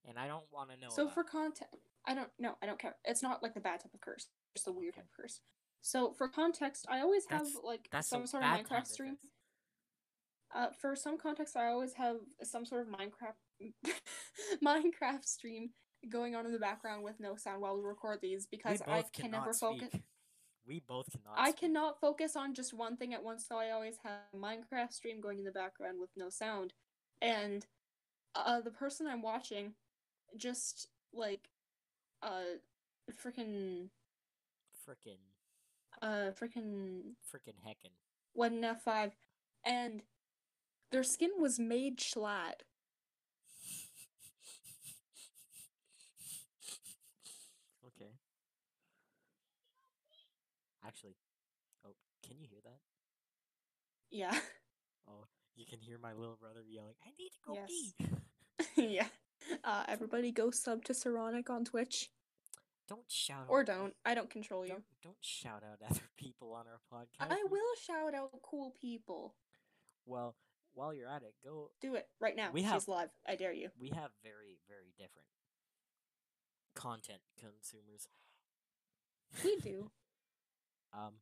[0.09, 0.89] And I don't want to know.
[0.91, 1.77] so for context,
[2.07, 2.97] I don't no, I don't care.
[3.05, 5.03] It's not like the bad type of curse, just the weird Okay.
[5.03, 5.41] type of curse.
[5.81, 9.19] So for context, I always have That's- like that's some sort of Minecraft stream.
[10.55, 13.73] Uh, for some context, I always have some sort of Minecraft
[14.65, 15.71] Minecraft stream
[16.11, 19.31] going on in the background with no sound while we record these because I can
[19.31, 19.83] never speak.
[19.83, 20.01] focus.
[20.67, 21.39] We both cannot.
[21.39, 21.61] I speak.
[21.61, 25.21] cannot focus on just one thing at once, so I always have a Minecraft stream
[25.21, 26.75] going in the background with no sound.
[27.21, 27.67] And
[28.35, 29.75] uh the person I'm watching
[30.37, 31.49] just like
[32.23, 32.59] uh
[33.23, 33.89] freaking
[34.87, 35.21] freaking
[36.03, 37.93] uh freaking freaking heckin'.
[38.35, 39.13] one in F5
[39.65, 40.03] and
[40.91, 42.63] their skin was made schlatt.
[47.87, 48.13] okay.
[50.87, 51.17] Actually,
[51.85, 52.81] Oh, can you hear that?
[54.11, 54.35] Yeah.
[55.09, 55.27] Oh,
[55.57, 57.69] you can hear my little brother yelling, "I need to go Yes.
[57.69, 57.95] pee."
[58.77, 59.09] yeah.
[59.65, 62.11] Uh, everybody go sub to Saronic on Twitch.
[62.89, 63.47] Don't shout.
[63.49, 63.95] Or out- don't.
[64.05, 64.73] I don't control you.
[64.73, 67.31] Don't don't shout out other people on our podcast.
[67.31, 69.35] I will shout out cool people.
[70.05, 70.37] Well,
[70.75, 71.71] while you're at it, go.
[71.81, 72.51] Do it right now.
[72.53, 73.11] We She's have- live.
[73.27, 73.71] I dare you.
[73.81, 75.29] We have very very different
[76.75, 78.09] content consumers.
[79.45, 79.91] We do.
[80.93, 81.15] Um,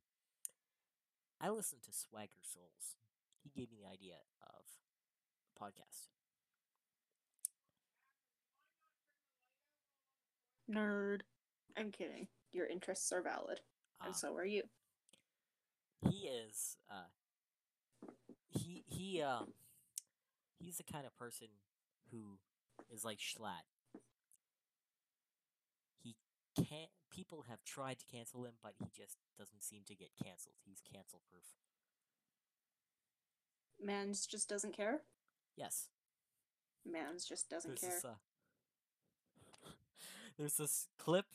[1.40, 2.96] I listened to Swagger Souls.
[3.42, 4.64] He gave me the idea of
[5.60, 6.08] podcast.
[10.70, 11.20] Nerd.
[11.76, 12.28] I'm kidding.
[12.52, 13.60] Your interests are valid,
[14.00, 14.62] Um, and so are you.
[16.08, 17.06] he is uh
[18.50, 19.52] he he um
[20.58, 21.48] he's the kind of person
[22.10, 22.38] who
[22.92, 23.64] is like Schlatt.
[26.02, 26.16] He
[26.56, 30.56] can't people have tried to cancel him, but he just doesn't seem to get cancelled.
[30.64, 31.44] He's cancel proof.
[33.82, 35.02] Mans just doesn't care.
[35.56, 35.88] Yes.
[36.84, 37.90] Mans just doesn't There's care.
[37.90, 38.14] this uh,
[40.40, 41.26] There's this clip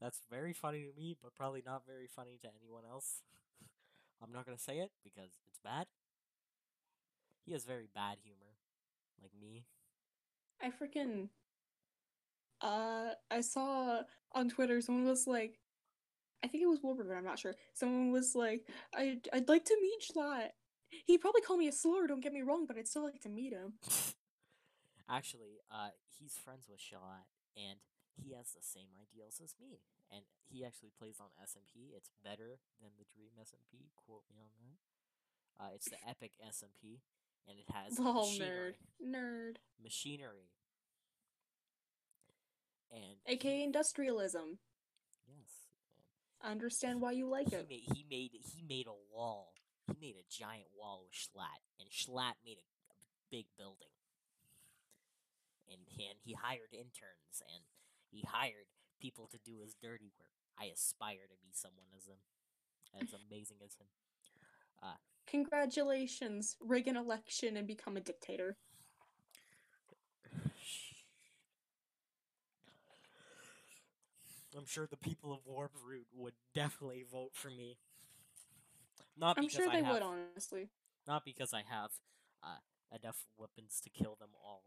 [0.00, 3.22] that's very funny to me, but probably not very funny to anyone else.
[4.22, 5.86] I'm not gonna say it because it's bad.
[7.44, 8.56] He has very bad humor,
[9.22, 9.66] like me.
[10.60, 11.28] I freaking.
[12.60, 14.00] Uh, I saw
[14.32, 15.60] on Twitter someone was like,
[16.42, 17.18] I think it was Wolverine.
[17.18, 17.54] I'm not sure.
[17.74, 20.48] Someone was like, I'd I'd like to meet Schlatt.
[21.06, 22.08] He'd probably call me a slur.
[22.08, 23.74] Don't get me wrong, but I'd still like to meet him.
[25.08, 27.22] Actually, uh, he's friends with Shalat,
[27.56, 27.78] and
[28.16, 29.80] he has the same ideals as me.
[30.10, 31.92] And he actually plays on SMP.
[31.96, 33.90] It's better than the Dream SMP.
[33.96, 34.78] Quote me on that.
[35.58, 37.00] Uh, it's the Epic SMP,
[37.48, 38.76] and it has Lol, machinery.
[39.00, 39.54] nerd, nerd.
[39.82, 40.50] Machinery.
[42.92, 44.58] And AKA industrialism.
[45.26, 45.66] yes,
[46.40, 47.68] I understand why you like he it.
[47.68, 49.52] made he made he made a wall.
[49.88, 52.96] He made a giant wall with Schlatt, and Schlatt made a, a
[53.30, 53.90] big building.
[55.68, 57.64] And and he hired interns, and
[58.10, 58.66] he hired
[59.00, 60.30] people to do his dirty work.
[60.58, 62.18] I aspire to be someone as him,
[63.00, 63.86] as amazing as him.
[65.26, 68.56] Congratulations, rig an election and become a dictator.
[74.56, 77.76] I'm sure the people of Warp Root would definitely vote for me.
[79.18, 80.68] Not I'm because sure I they have, would, honestly.
[81.06, 81.90] not because I have
[82.42, 82.58] uh,
[83.02, 84.62] enough weapons to kill them all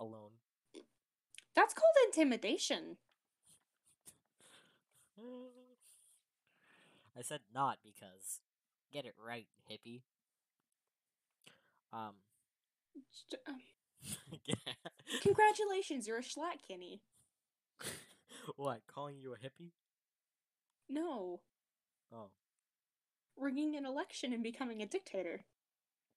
[0.00, 0.32] alone.
[1.58, 2.98] That's called intimidation.
[7.18, 8.38] I said not because
[8.92, 10.02] get it right, hippie.
[11.92, 12.14] Um,
[13.48, 13.52] uh,
[15.22, 17.00] Congratulations, you're a Schlatt Kenny.
[18.56, 18.82] what?
[18.86, 19.72] Calling you a hippie?
[20.88, 21.40] No,
[22.14, 22.30] Oh,
[23.36, 25.44] rigging an election and becoming a dictator.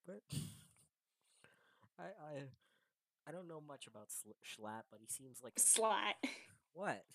[0.05, 0.21] but
[1.97, 2.43] I I
[3.27, 6.15] I don't know much about Sl- Schlatt, but he seems like Slat.
[6.73, 7.05] what?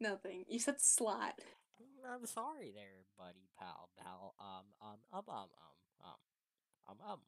[0.00, 0.44] Nothing.
[0.48, 1.38] You said slat.
[2.06, 4.34] I'm sorry there, buddy, pal, pal.
[4.38, 6.14] Um, um, um, um, um,
[6.88, 7.18] um, um, um.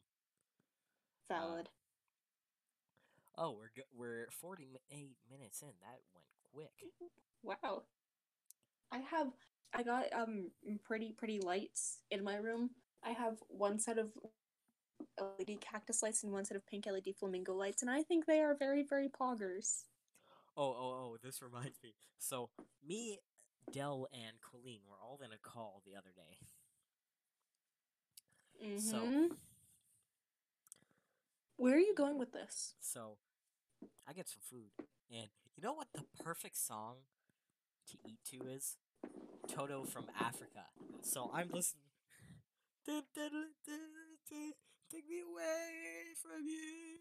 [1.28, 1.68] Valid.
[3.38, 5.68] Oh, we're go- we're forty eight minutes in.
[5.80, 6.92] That went quick.
[7.42, 7.84] wow.
[8.92, 9.28] I have.
[9.74, 10.50] I got um
[10.84, 12.70] pretty pretty lights in my room.
[13.04, 14.10] I have one set of
[15.18, 18.40] LED cactus lights and one set of pink LED flamingo lights, and I think they
[18.40, 19.84] are very very poggers.
[20.56, 21.16] Oh, oh, oh!
[21.22, 21.94] This reminds me.
[22.18, 22.50] So
[22.86, 23.20] me,
[23.72, 26.38] Dell, and Colleen were all in a call the other day.
[28.78, 29.36] So- Mhm.
[31.58, 32.74] Where are you going with this?
[32.80, 33.18] So
[34.06, 34.72] I get some food,
[35.10, 36.96] and you know what the perfect song
[37.86, 38.76] to eat to is?
[39.48, 40.66] Toto from Africa.
[41.02, 41.82] So I'm listening.
[44.90, 46.98] Take me away from you.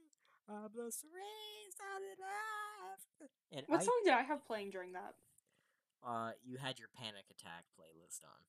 [0.50, 3.32] I bless the rains down in Africa.
[3.52, 5.14] And What I, song did I have playing during that?
[6.06, 8.42] uh, you had your Panic Attack playlist on.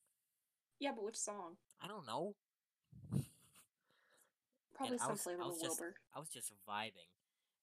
[0.79, 1.57] Yeah, but which song?
[1.81, 2.35] I don't know.
[4.75, 5.95] Probably I some was- flavor of just- Wilbur.
[6.13, 7.09] I was just vibing,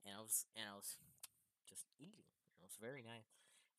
[0.04, 0.98] and I was and I was
[1.68, 2.26] just eating.
[2.58, 3.30] It was very nice,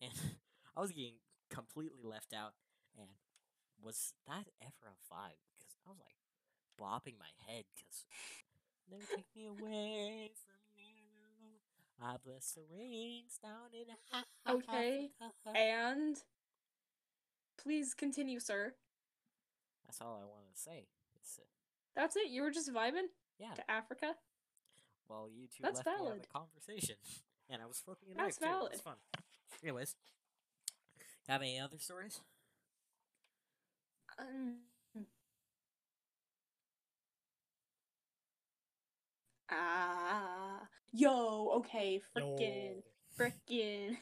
[0.02, 0.12] and
[0.78, 1.20] I was getting
[1.50, 2.54] completely left out.
[2.98, 3.10] And
[3.82, 5.44] was that ever a vibe?
[5.60, 6.16] Because I was like
[6.80, 8.06] bopping my head because
[8.90, 10.86] never take me away from you.
[12.02, 15.10] I bless the rains down in Okay,
[15.56, 16.18] And
[17.62, 18.74] please continue, sir.
[19.86, 20.88] That's all I wanted to say.
[21.20, 21.46] It's, uh,
[21.96, 22.30] That's it.
[22.30, 23.08] You were just vibing
[23.40, 23.54] yeah.
[23.56, 24.16] to Africa.
[25.10, 26.24] Well, you two That's left me out of valid.
[26.24, 26.96] the conversation,
[27.50, 28.68] and I was flipping a That's knife too.
[28.74, 28.96] It fun.
[29.64, 29.96] Anyways,
[31.28, 32.20] have any other stories?
[34.20, 34.58] Um,
[39.56, 40.60] ah,
[40.92, 42.84] yo, okay, frickin',
[43.18, 43.98] frickin'.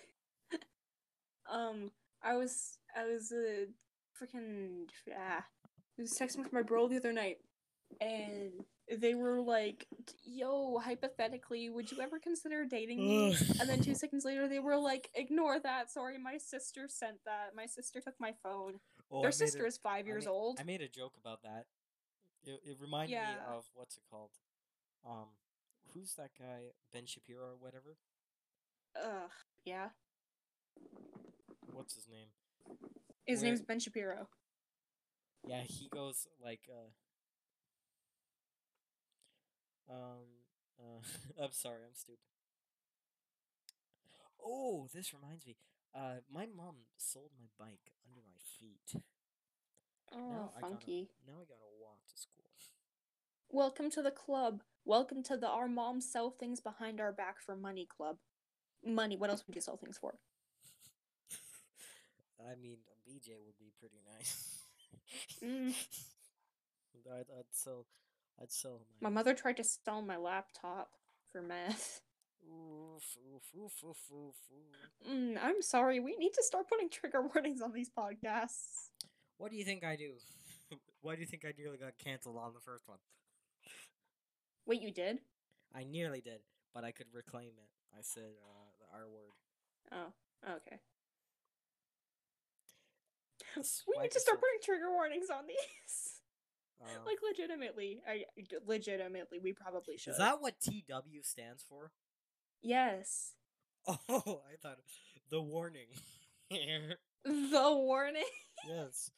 [1.52, 1.92] um,
[2.24, 3.66] I was, I was, uh,
[4.20, 4.88] frickin',
[5.18, 5.44] ah,
[5.98, 7.38] I was texting with my bro the other night,
[8.02, 8.52] and
[9.00, 9.88] they were like,
[10.26, 13.38] yo, hypothetically, would you ever consider dating me?
[13.60, 15.90] And then two seconds later, they were like, ignore that.
[15.92, 17.52] Sorry, my sister sent that.
[17.56, 18.80] My sister took my phone.
[19.12, 20.58] Oh, Their made sister a- is five I years made- old.
[20.60, 21.66] I made a joke about that.
[22.46, 23.24] It, it reminded me
[23.56, 24.32] of what's it called?
[25.08, 25.28] Um,
[25.94, 26.72] who's that guy?
[26.94, 27.98] Ben Shapiro or whatever.
[28.96, 29.32] Ugh,
[29.66, 29.90] yeah.
[31.72, 32.28] What's his name?
[33.26, 34.28] His Where- name's Ben Shapiro.
[35.46, 36.90] Yeah, he goes like, uh,
[39.94, 40.28] um,
[40.80, 41.02] uh,
[41.44, 42.20] I'm sorry, I'm stupid.
[44.44, 45.56] Oh, this reminds me.
[45.96, 49.02] Uh, my mom sold my bike under my feet.
[50.12, 51.10] Oh, now I funky.
[51.28, 51.73] now I gotta walk to school.
[53.54, 54.64] Welcome to the club.
[54.84, 58.18] Welcome to the our moms sell things behind our back for money club.
[58.84, 59.16] Money.
[59.16, 60.16] What else would you sell things for?
[62.42, 64.64] I mean, a BJ would be pretty nice.
[65.44, 65.76] Mm.
[67.14, 67.86] I'd, I'd sell,
[68.42, 70.90] I'd sell My My mother tried to sell my laptop
[71.32, 72.02] for meth.
[72.44, 73.04] Oof,
[73.36, 75.08] oof, oof, oof, oof, oof.
[75.08, 76.00] Mm, I'm sorry.
[76.00, 78.90] We need to start putting trigger warnings on these podcasts.
[79.38, 80.14] What do you think I do?
[81.02, 82.98] Why do you think I nearly got canceled on the first one?
[84.66, 85.20] Wait, you did?
[85.76, 86.40] I nearly did,
[86.74, 87.70] but I could reclaim it.
[87.98, 89.34] I said uh, the R word.
[89.92, 90.80] Oh, okay.
[93.88, 96.22] We need to start putting trigger warnings on these.
[96.82, 98.24] Um, like legitimately, I
[98.66, 100.12] legitimately we probably should.
[100.12, 101.92] is that what TW stands for?
[102.62, 103.34] yes?
[104.10, 104.78] Oh, I thought
[105.30, 105.88] the warning.
[106.50, 108.24] The warning.
[108.68, 109.12] yes.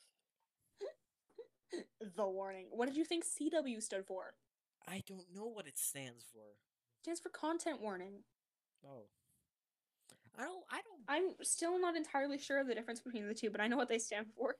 [2.18, 2.66] the warning.
[2.72, 4.34] What did you think CW stood for?
[4.88, 6.58] I don't know what it stands for.
[7.04, 8.24] stands for content warning.
[8.86, 9.06] Oh.
[10.38, 10.64] I don't.
[10.70, 11.02] I don't.
[11.08, 13.90] I'm still not entirely sure of the difference between the two, but I know what
[13.90, 14.56] they stand for.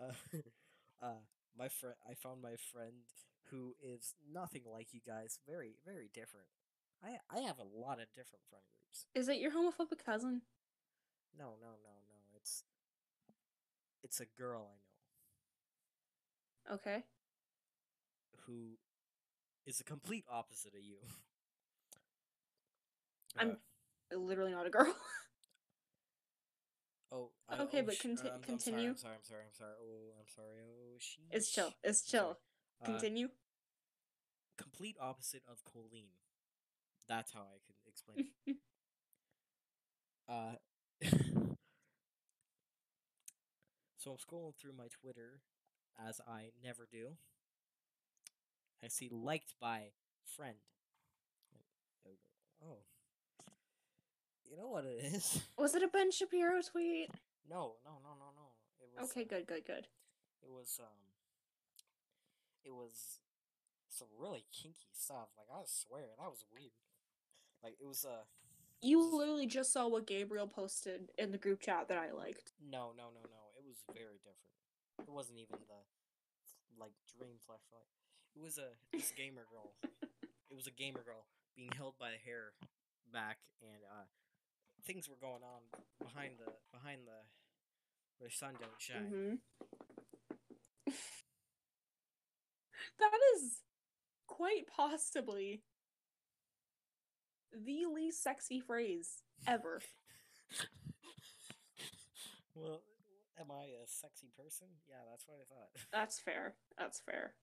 [0.00, 0.12] Uh,
[1.02, 1.22] uh,
[1.56, 2.94] my friend, I found my friend
[3.50, 5.38] who is nothing like you guys.
[5.46, 6.46] Very, very different.
[7.02, 9.06] I, I have a lot of different friend groups.
[9.14, 10.42] Is it your homophobic cousin?
[11.38, 12.36] No, no, no, no.
[12.36, 12.64] It's,
[14.02, 14.70] it's a girl
[16.68, 17.04] I know Okay.
[18.46, 18.78] who
[19.66, 20.96] is the complete opposite of you.
[23.38, 23.58] I'm-
[24.12, 24.94] Uh, Literally not a girl.
[27.12, 28.90] oh, I, Okay, oh, but conti- uh, I'm, continue.
[28.90, 29.14] I'm sorry.
[29.16, 29.40] I'm sorry.
[29.46, 29.72] I'm sorry.
[29.80, 30.60] Oh, I'm sorry.
[30.62, 31.22] Oh, she.
[31.30, 31.72] it's chill.
[31.82, 32.38] It's chill.
[32.82, 33.28] Uh, Continue.
[34.58, 36.10] complete opposite of Colleen.
[37.08, 38.56] That's how I can explain it.
[40.26, 40.54] Uh,
[43.98, 45.42] so I'm scrolling through my Twitter,
[46.08, 47.18] as I never do.
[48.82, 49.92] I see liked by
[50.24, 50.56] friend.
[52.62, 52.78] Oh,
[54.48, 55.40] you know what it is?
[55.58, 57.10] Was it a Ben Shapiro tweet?
[57.48, 58.48] No, no, no, no, no.
[58.80, 59.86] It was Okay, uh, good, good, good.
[60.42, 61.12] It was um.
[62.64, 63.20] It was
[63.88, 65.28] some really kinky stuff.
[65.36, 66.72] Like I swear that was weird.
[67.62, 68.24] Like it was uh
[68.80, 72.52] You literally just saw what Gabriel posted in the group chat that I liked.
[72.60, 73.42] no no no no.
[73.58, 74.56] It was very different.
[75.06, 75.80] It wasn't even the
[76.80, 77.88] like dream flashlight.
[78.34, 79.72] It was a this gamer girl.
[80.50, 81.26] It was a gamer girl
[81.56, 82.52] being held by the hair
[83.12, 84.06] back, and uh,
[84.86, 85.62] things were going on
[85.98, 87.26] behind the behind the
[88.18, 89.06] where the sun don't shine.
[89.10, 89.34] hmm
[93.00, 93.62] that is
[94.26, 95.62] quite possibly
[97.52, 99.80] the least sexy phrase ever.
[102.54, 102.82] well,
[103.40, 104.68] am I a sexy person?
[104.88, 105.70] Yeah, that's what I thought.
[105.92, 106.54] That's fair.
[106.78, 107.34] That's fair.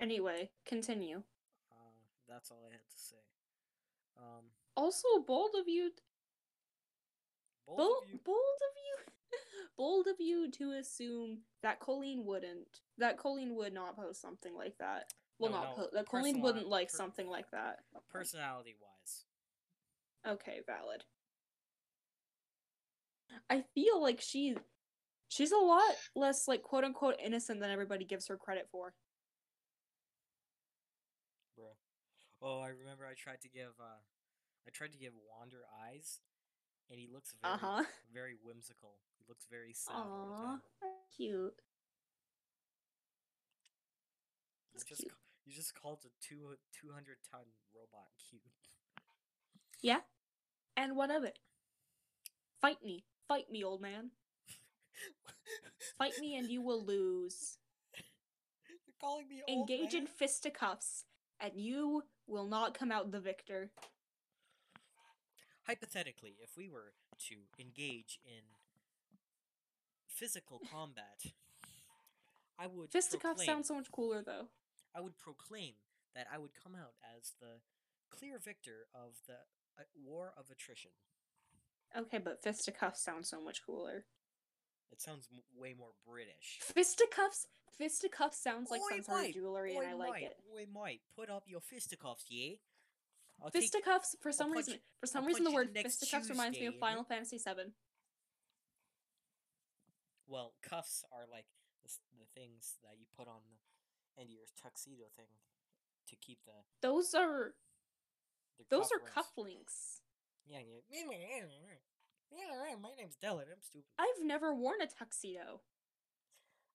[0.00, 1.22] Anyway, continue.
[1.72, 1.92] Uh,
[2.28, 3.16] that's all I had to say.
[4.18, 4.44] Um,
[4.76, 5.90] Also, bold of you,
[7.66, 8.20] both bold, of you.
[8.24, 9.38] bold of you,
[9.76, 14.76] bold of you to assume that Colleen wouldn't, that Colleen would not post something like
[14.78, 15.12] that.
[15.38, 17.80] Well, No, not no, po- that Colleen wouldn't like per- something like that.
[18.10, 19.24] personality wise.
[20.34, 21.04] Okay, valid.
[23.50, 24.56] I feel like she
[25.28, 28.94] she's a lot less like quote unquote innocent than everybody gives her credit for.
[31.58, 31.74] Bruh.
[32.42, 34.00] Oh, I remember I tried to give uh
[34.66, 36.20] I tried to give Wander eyes
[36.90, 37.84] and he looks very Uh-huh.
[38.12, 38.98] very whimsical.
[39.18, 40.60] He looks very sad the
[41.16, 41.60] cute.
[44.74, 45.12] You just cute.
[45.46, 48.42] you just called a two two hundred ton robot cute.
[49.82, 50.00] Yeah.
[50.76, 51.38] And what of it?
[52.60, 53.04] Fight me.
[53.28, 54.10] Fight me, old man.
[55.98, 57.58] Fight me and you will lose.
[58.68, 61.04] You're calling me old Engage in fisticuffs
[61.40, 63.70] and you will not come out the victor.
[65.66, 66.92] Hypothetically, if we were
[67.28, 68.42] to engage in
[70.08, 71.22] physical combat,
[72.58, 74.48] I would Fisticuffs sounds so much cooler though.
[74.94, 75.74] I would proclaim
[76.14, 77.60] that I would come out as the
[78.10, 79.34] clear victor of the
[79.78, 80.92] uh, war of attrition.
[81.96, 84.04] Okay, but fisticuffs sounds so much cooler.
[84.92, 86.60] It sounds m- way more British.
[86.60, 90.36] Fisticuffs fisticuffs sounds like Oi, some sort of jewelry and Oi, I like mate, it.
[90.54, 92.54] Oi, mate, put up your fisticuffs, yeah?
[93.42, 96.66] I'll take- Fisticuffs for some reason for some I'll reason the word fisticuffs reminds me
[96.66, 97.72] of Tuesday, Final Fantasy VII.
[100.26, 101.46] Well, cuffs are like
[101.84, 103.40] the, the things that you put on
[104.16, 105.28] the end of your tuxedo thing
[106.08, 106.52] to keep the.
[106.80, 107.54] Those are
[108.70, 110.00] those are cuff cufflinks.
[110.48, 111.02] Yeah, yeah.
[112.30, 113.48] Yeah, my name's Dylan.
[113.50, 113.86] I'm stupid.
[113.98, 115.60] I've never worn a tuxedo.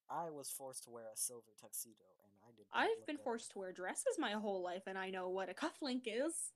[0.10, 2.66] I was forced to wear a silver tuxedo, and I did.
[2.74, 6.04] I've been forced to wear dresses my whole life and I know what a cufflink
[6.06, 6.52] is.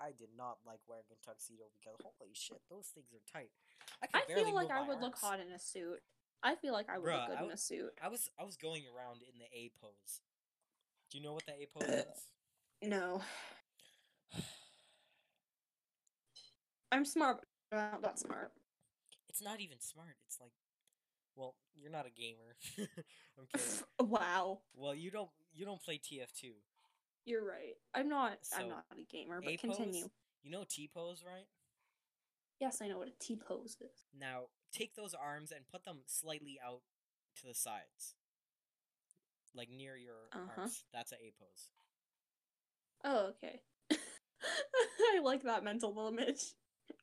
[0.00, 3.50] I did not like wearing a tuxedo because holy shit, those things are tight.
[4.02, 6.00] I, I feel like I would look hot in a suit.
[6.42, 7.90] I feel like I would Bruh, look good in a suit.
[8.02, 10.20] I was I was going around in the A pose.
[11.10, 12.88] Do you know what the A pose is?
[12.88, 13.20] No.
[16.92, 18.52] I'm smart, not that smart.
[19.28, 20.16] It's not even smart.
[20.26, 20.52] It's like,
[21.36, 22.56] well, you're not a gamer.
[23.38, 23.84] I'm kidding.
[24.00, 24.60] wow.
[24.74, 26.50] Well, you don't you don't play TF2.
[27.26, 27.76] You're right.
[27.94, 30.08] I'm not So, I'm not a gamer, but A continue.
[30.42, 31.46] You know T pose, right?
[32.60, 34.06] Yes, I know what a T pose is.
[34.18, 36.80] Now take those arms and put them slightly out
[37.40, 38.14] to the sides,
[39.54, 40.60] like near your Uh-huh.
[40.62, 40.84] arms.
[40.92, 41.70] That's a A pose.
[43.04, 43.62] Oh, okay.
[43.92, 46.54] I like that mental image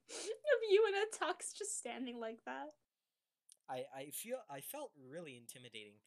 [0.10, 2.70] of you in a tux just standing like that.
[3.70, 6.00] I I feel I felt really intimidating.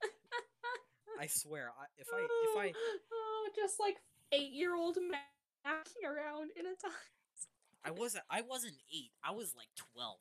[1.20, 2.72] I swear, I, if I if I
[3.12, 3.96] oh, just like
[4.32, 6.92] eight year old macking around in a tux.
[7.84, 9.12] I wasn't I wasn't eight.
[9.22, 10.18] I was like twelve.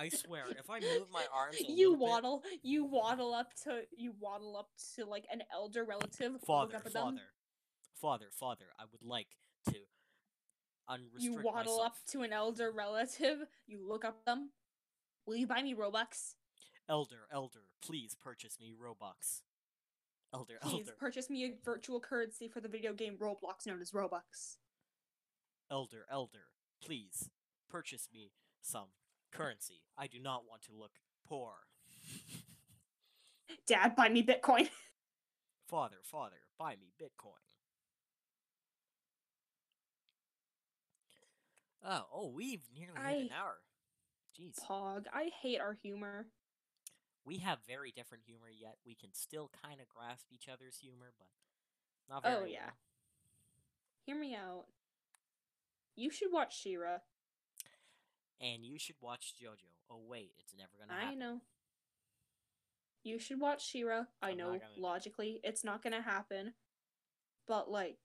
[0.00, 3.52] I swear, if I move my arms, a you little bit- waddle, you waddle up
[3.64, 6.40] to, you waddle up to like an elder relative.
[6.46, 7.22] father, up at them, father,
[8.00, 8.66] father, father.
[8.78, 9.28] I would like
[9.66, 9.74] to
[10.90, 11.86] unrestrict You waddle myself.
[11.86, 13.38] up to an elder relative.
[13.66, 14.50] You look up them.
[15.26, 16.34] Will you buy me Robux?
[16.88, 19.42] Elder, elder, please purchase me Robux.
[20.32, 23.92] Elder, Please elder, purchase me a virtual currency for the video game Roblox known as
[23.92, 24.56] Robux.
[25.70, 26.48] elder, elder,
[26.82, 27.30] please
[27.70, 28.32] purchase me
[28.62, 28.88] some
[29.32, 29.82] currency.
[29.98, 30.92] I do not want to look
[31.26, 31.52] poor.
[33.66, 34.68] Dad, buy me Bitcoin.
[35.68, 37.44] Father, father, buy me Bitcoin.
[41.84, 43.56] Oh, oh, we've nearly hit an hour.
[44.38, 44.58] Jeez.
[44.64, 46.26] Pog, I hate our humor.
[47.24, 51.12] We have very different humor, yet we can still kind of grasp each other's humor,
[51.18, 51.28] but
[52.08, 52.58] not very Oh, yeah.
[52.66, 52.72] well.
[54.06, 54.64] Hear me out.
[55.94, 56.98] You should watch She-Ra.
[58.40, 59.66] And you should watch JoJo.
[59.90, 61.40] Oh wait, it's never gonna I know.
[63.02, 64.04] You should watch She-Ra.
[64.22, 66.54] I I'm know gonna logically it's not gonna happen.
[67.48, 67.98] But like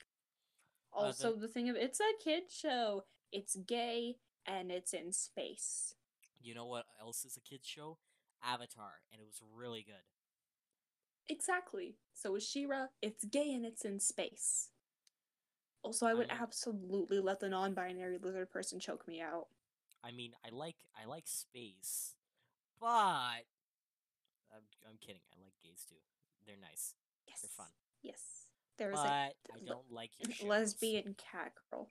[0.91, 3.05] Uh, the- also the thing of it's a kid show.
[3.33, 4.15] It's gay
[4.45, 5.95] and it's in space.
[6.41, 7.97] You know what else is a kids show?
[8.45, 10.03] Avatar, and it was really good.
[11.29, 11.95] Exactly.
[12.13, 12.87] So is She-Ra.
[13.01, 14.69] It's gay and it's in space.
[15.81, 19.47] Also, I I would mean- absolutely let the non-binary lizard person choke me out.
[20.03, 22.15] I mean, I like I like space,
[22.79, 22.87] but
[24.53, 25.21] I'm I'm kidding.
[25.33, 25.95] I like gays too.
[26.45, 26.93] They're nice.
[27.27, 27.41] Yes.
[27.41, 27.71] They're fun.
[28.01, 28.21] Yes.
[28.77, 29.31] There's but a I
[29.65, 30.47] don't like your shows.
[30.47, 31.89] lesbian cat girl.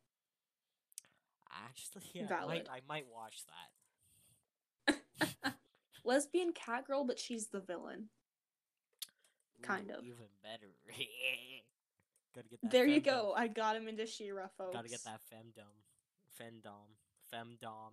[1.53, 3.73] Actually, yeah, I might, I might watch that.
[6.05, 8.09] lesbian cat girl, but she's the villain.
[9.63, 10.05] Kind Ooh, of.
[10.05, 10.73] Even better.
[12.35, 12.71] Gotta get that.
[12.71, 13.35] There you go.
[13.37, 14.75] I got him into She-Ra, folks.
[14.75, 15.73] Gotta get that femdom,
[16.41, 16.97] femdom,
[17.33, 17.93] femdom.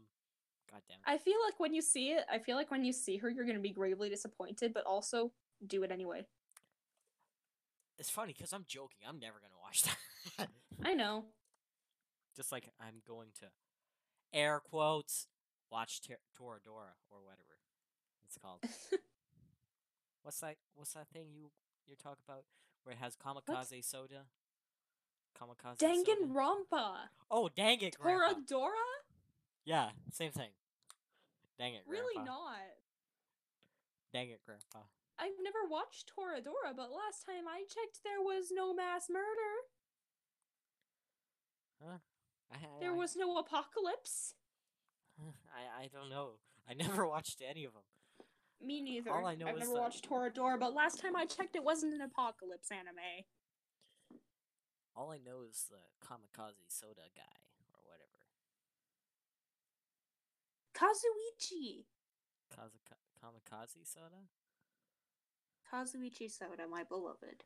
[0.70, 0.98] Goddamn.
[1.06, 3.46] I feel like when you see it, I feel like when you see her, you're
[3.46, 5.32] gonna be gravely disappointed, but also
[5.66, 6.26] do it anyway.
[7.98, 9.02] It's funny because I'm joking.
[9.08, 10.48] I'm never gonna watch that.
[10.86, 11.26] I know.
[12.40, 13.48] Just like I'm going to
[14.32, 15.28] air quotes
[15.70, 17.60] watch Ter- Toradora or whatever
[18.24, 18.60] it's called.
[20.24, 20.56] what's that?
[20.74, 21.52] What's that thing you
[21.86, 22.46] you talk about
[22.84, 24.24] where it has kamikaze soda?
[25.38, 25.80] Kamikaze.
[25.80, 27.10] Danganronpa.
[27.30, 28.40] Oh, dang it, Grandpa.
[28.40, 28.88] Toradora?
[29.66, 30.52] Yeah, same thing.
[31.58, 32.32] Dang it, Really Grandpa.
[32.32, 32.58] not.
[34.14, 34.88] Dang it, Grandpa.
[35.20, 39.52] I've never watched Toradora, but last time I checked, there was no mass murder.
[41.84, 41.98] Huh?
[42.52, 44.34] I, There I- was no apocalypse.
[45.20, 46.40] I I don't know.
[46.70, 47.84] I never watched any of them.
[48.62, 49.12] Me neither.
[49.12, 51.64] All I know is I've is never watched Toradora, but last time I checked, it
[51.64, 53.24] wasn't an apocalypse anime.
[54.96, 57.40] All I know is the kamikaze soda guy
[57.74, 58.20] or whatever.
[60.76, 61.86] Kazuichi.
[62.54, 64.28] Kazuka- kamikaze soda?
[65.72, 67.44] Kazuichi Soda, my beloved.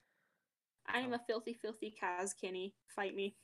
[0.88, 1.16] I am Oh.
[1.16, 2.74] a filthy, filthy Kaz Kinney.
[2.88, 3.36] Fight me.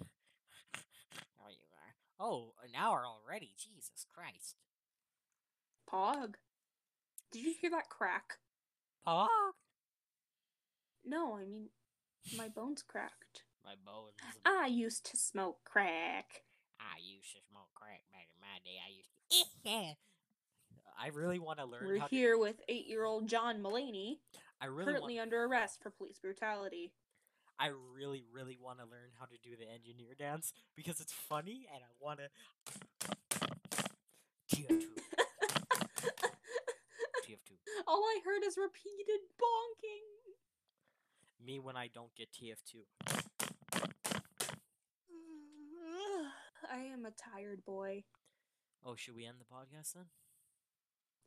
[0.00, 1.94] Oh, you are.
[2.20, 3.54] Oh, an hour already.
[3.56, 4.56] Jesus Christ.
[5.90, 6.34] Pog.
[7.32, 8.38] Did you hear that crack?
[9.06, 9.28] Pog.
[11.04, 11.68] No, I mean,
[12.36, 13.44] my bones cracked.
[13.64, 14.14] My bones.
[14.44, 16.42] I used to smoke crack.
[16.80, 18.78] I used to smoke crack back in my day.
[18.84, 19.68] I used to.
[19.68, 19.92] Yeah.
[21.00, 22.14] I really want to learn We're how to.
[22.14, 24.16] here with eight-year-old John Mulaney,
[24.60, 25.26] I really currently want.
[25.28, 26.92] under arrest for police brutality.
[27.58, 31.66] I really, really want to learn how to do the engineer dance because it's funny
[31.72, 32.28] and I want to.
[34.54, 34.84] TF2.
[37.26, 37.50] TF2.
[37.86, 40.06] All I heard is repeated bonking.
[41.44, 42.84] Me when I don't get TF2.
[46.70, 48.04] I am a tired boy.
[48.84, 50.04] Oh, should we end the podcast then?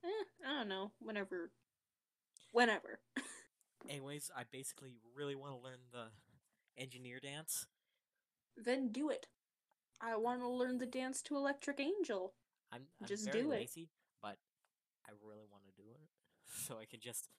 [0.06, 0.92] Eh, I don't know.
[1.00, 1.52] Whenever.
[2.52, 3.00] Whenever.
[3.90, 6.08] Anyways, I basically really want to learn the
[6.82, 7.68] engineer dance.
[8.56, 9.28] Then do it.
[10.02, 12.34] I want to learn the dance to Electric Angel.
[12.72, 13.60] I'm, I'm Just very do it.
[13.60, 13.90] lazy,
[14.22, 14.38] but
[15.08, 16.00] I really want to do it.
[16.68, 17.30] So I can just.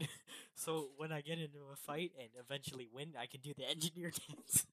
[0.54, 4.10] so when I get into a fight and eventually win, I can do the engineer
[4.10, 4.66] dance.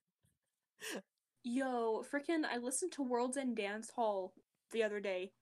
[1.44, 4.32] Yo, frickin' I listened to World's End Dance Hall
[4.72, 5.32] the other day,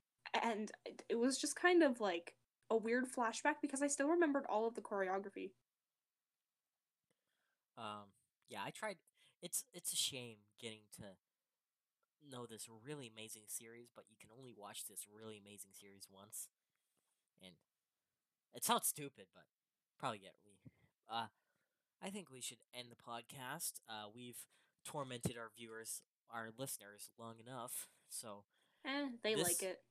[0.43, 0.73] and
[1.09, 2.35] it was just kind of like
[2.71, 5.51] a weird flashback because I still remembered all of the choreography.
[7.77, 8.11] Um,
[8.49, 8.97] yeah, I tried.
[9.43, 11.05] It's it's a shame getting to
[12.29, 16.49] know this really amazing series, but you can only watch this really amazing series once,
[17.43, 17.53] and
[18.55, 19.45] it sounds stupid, but
[19.99, 20.59] probably get we.
[21.11, 21.27] Uh,
[22.03, 23.81] I think we should end the podcast.
[23.89, 24.45] Uh, we've
[24.85, 27.87] tormented our viewers, our listeners, long enough.
[28.09, 28.45] So
[28.85, 29.83] Eh, they This- like it.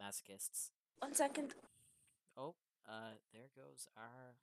[0.00, 0.70] masochists.
[1.00, 1.54] One second.
[2.36, 2.54] Oh,
[2.88, 4.34] uh, there goes our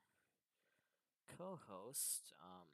[1.37, 2.33] co-host.
[2.41, 2.67] Um.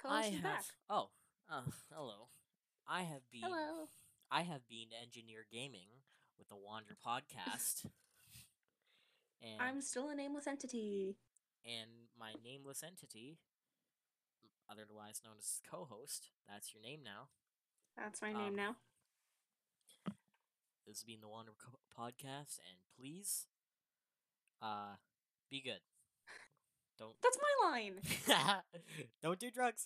[0.00, 0.42] Co-host I have.
[0.42, 0.64] back.
[0.90, 1.10] Oh,
[1.50, 1.62] uh,
[1.94, 2.28] hello.
[2.88, 3.42] I have been.
[3.44, 3.88] Hello.
[4.30, 5.88] I have been engineer gaming
[6.38, 7.86] with the Wander podcast,
[9.42, 11.16] and I'm still a nameless entity.
[11.64, 13.38] and my nameless entity,
[14.68, 16.30] otherwise known as co-host.
[16.48, 17.28] That's your name now.
[17.96, 18.76] That's my Um, name now.
[20.86, 23.46] This has been the Wander co- podcast, and please,
[24.62, 24.94] uh,
[25.50, 25.80] be good.
[26.98, 27.94] Don't That's my line.
[29.22, 29.84] don't do drugs.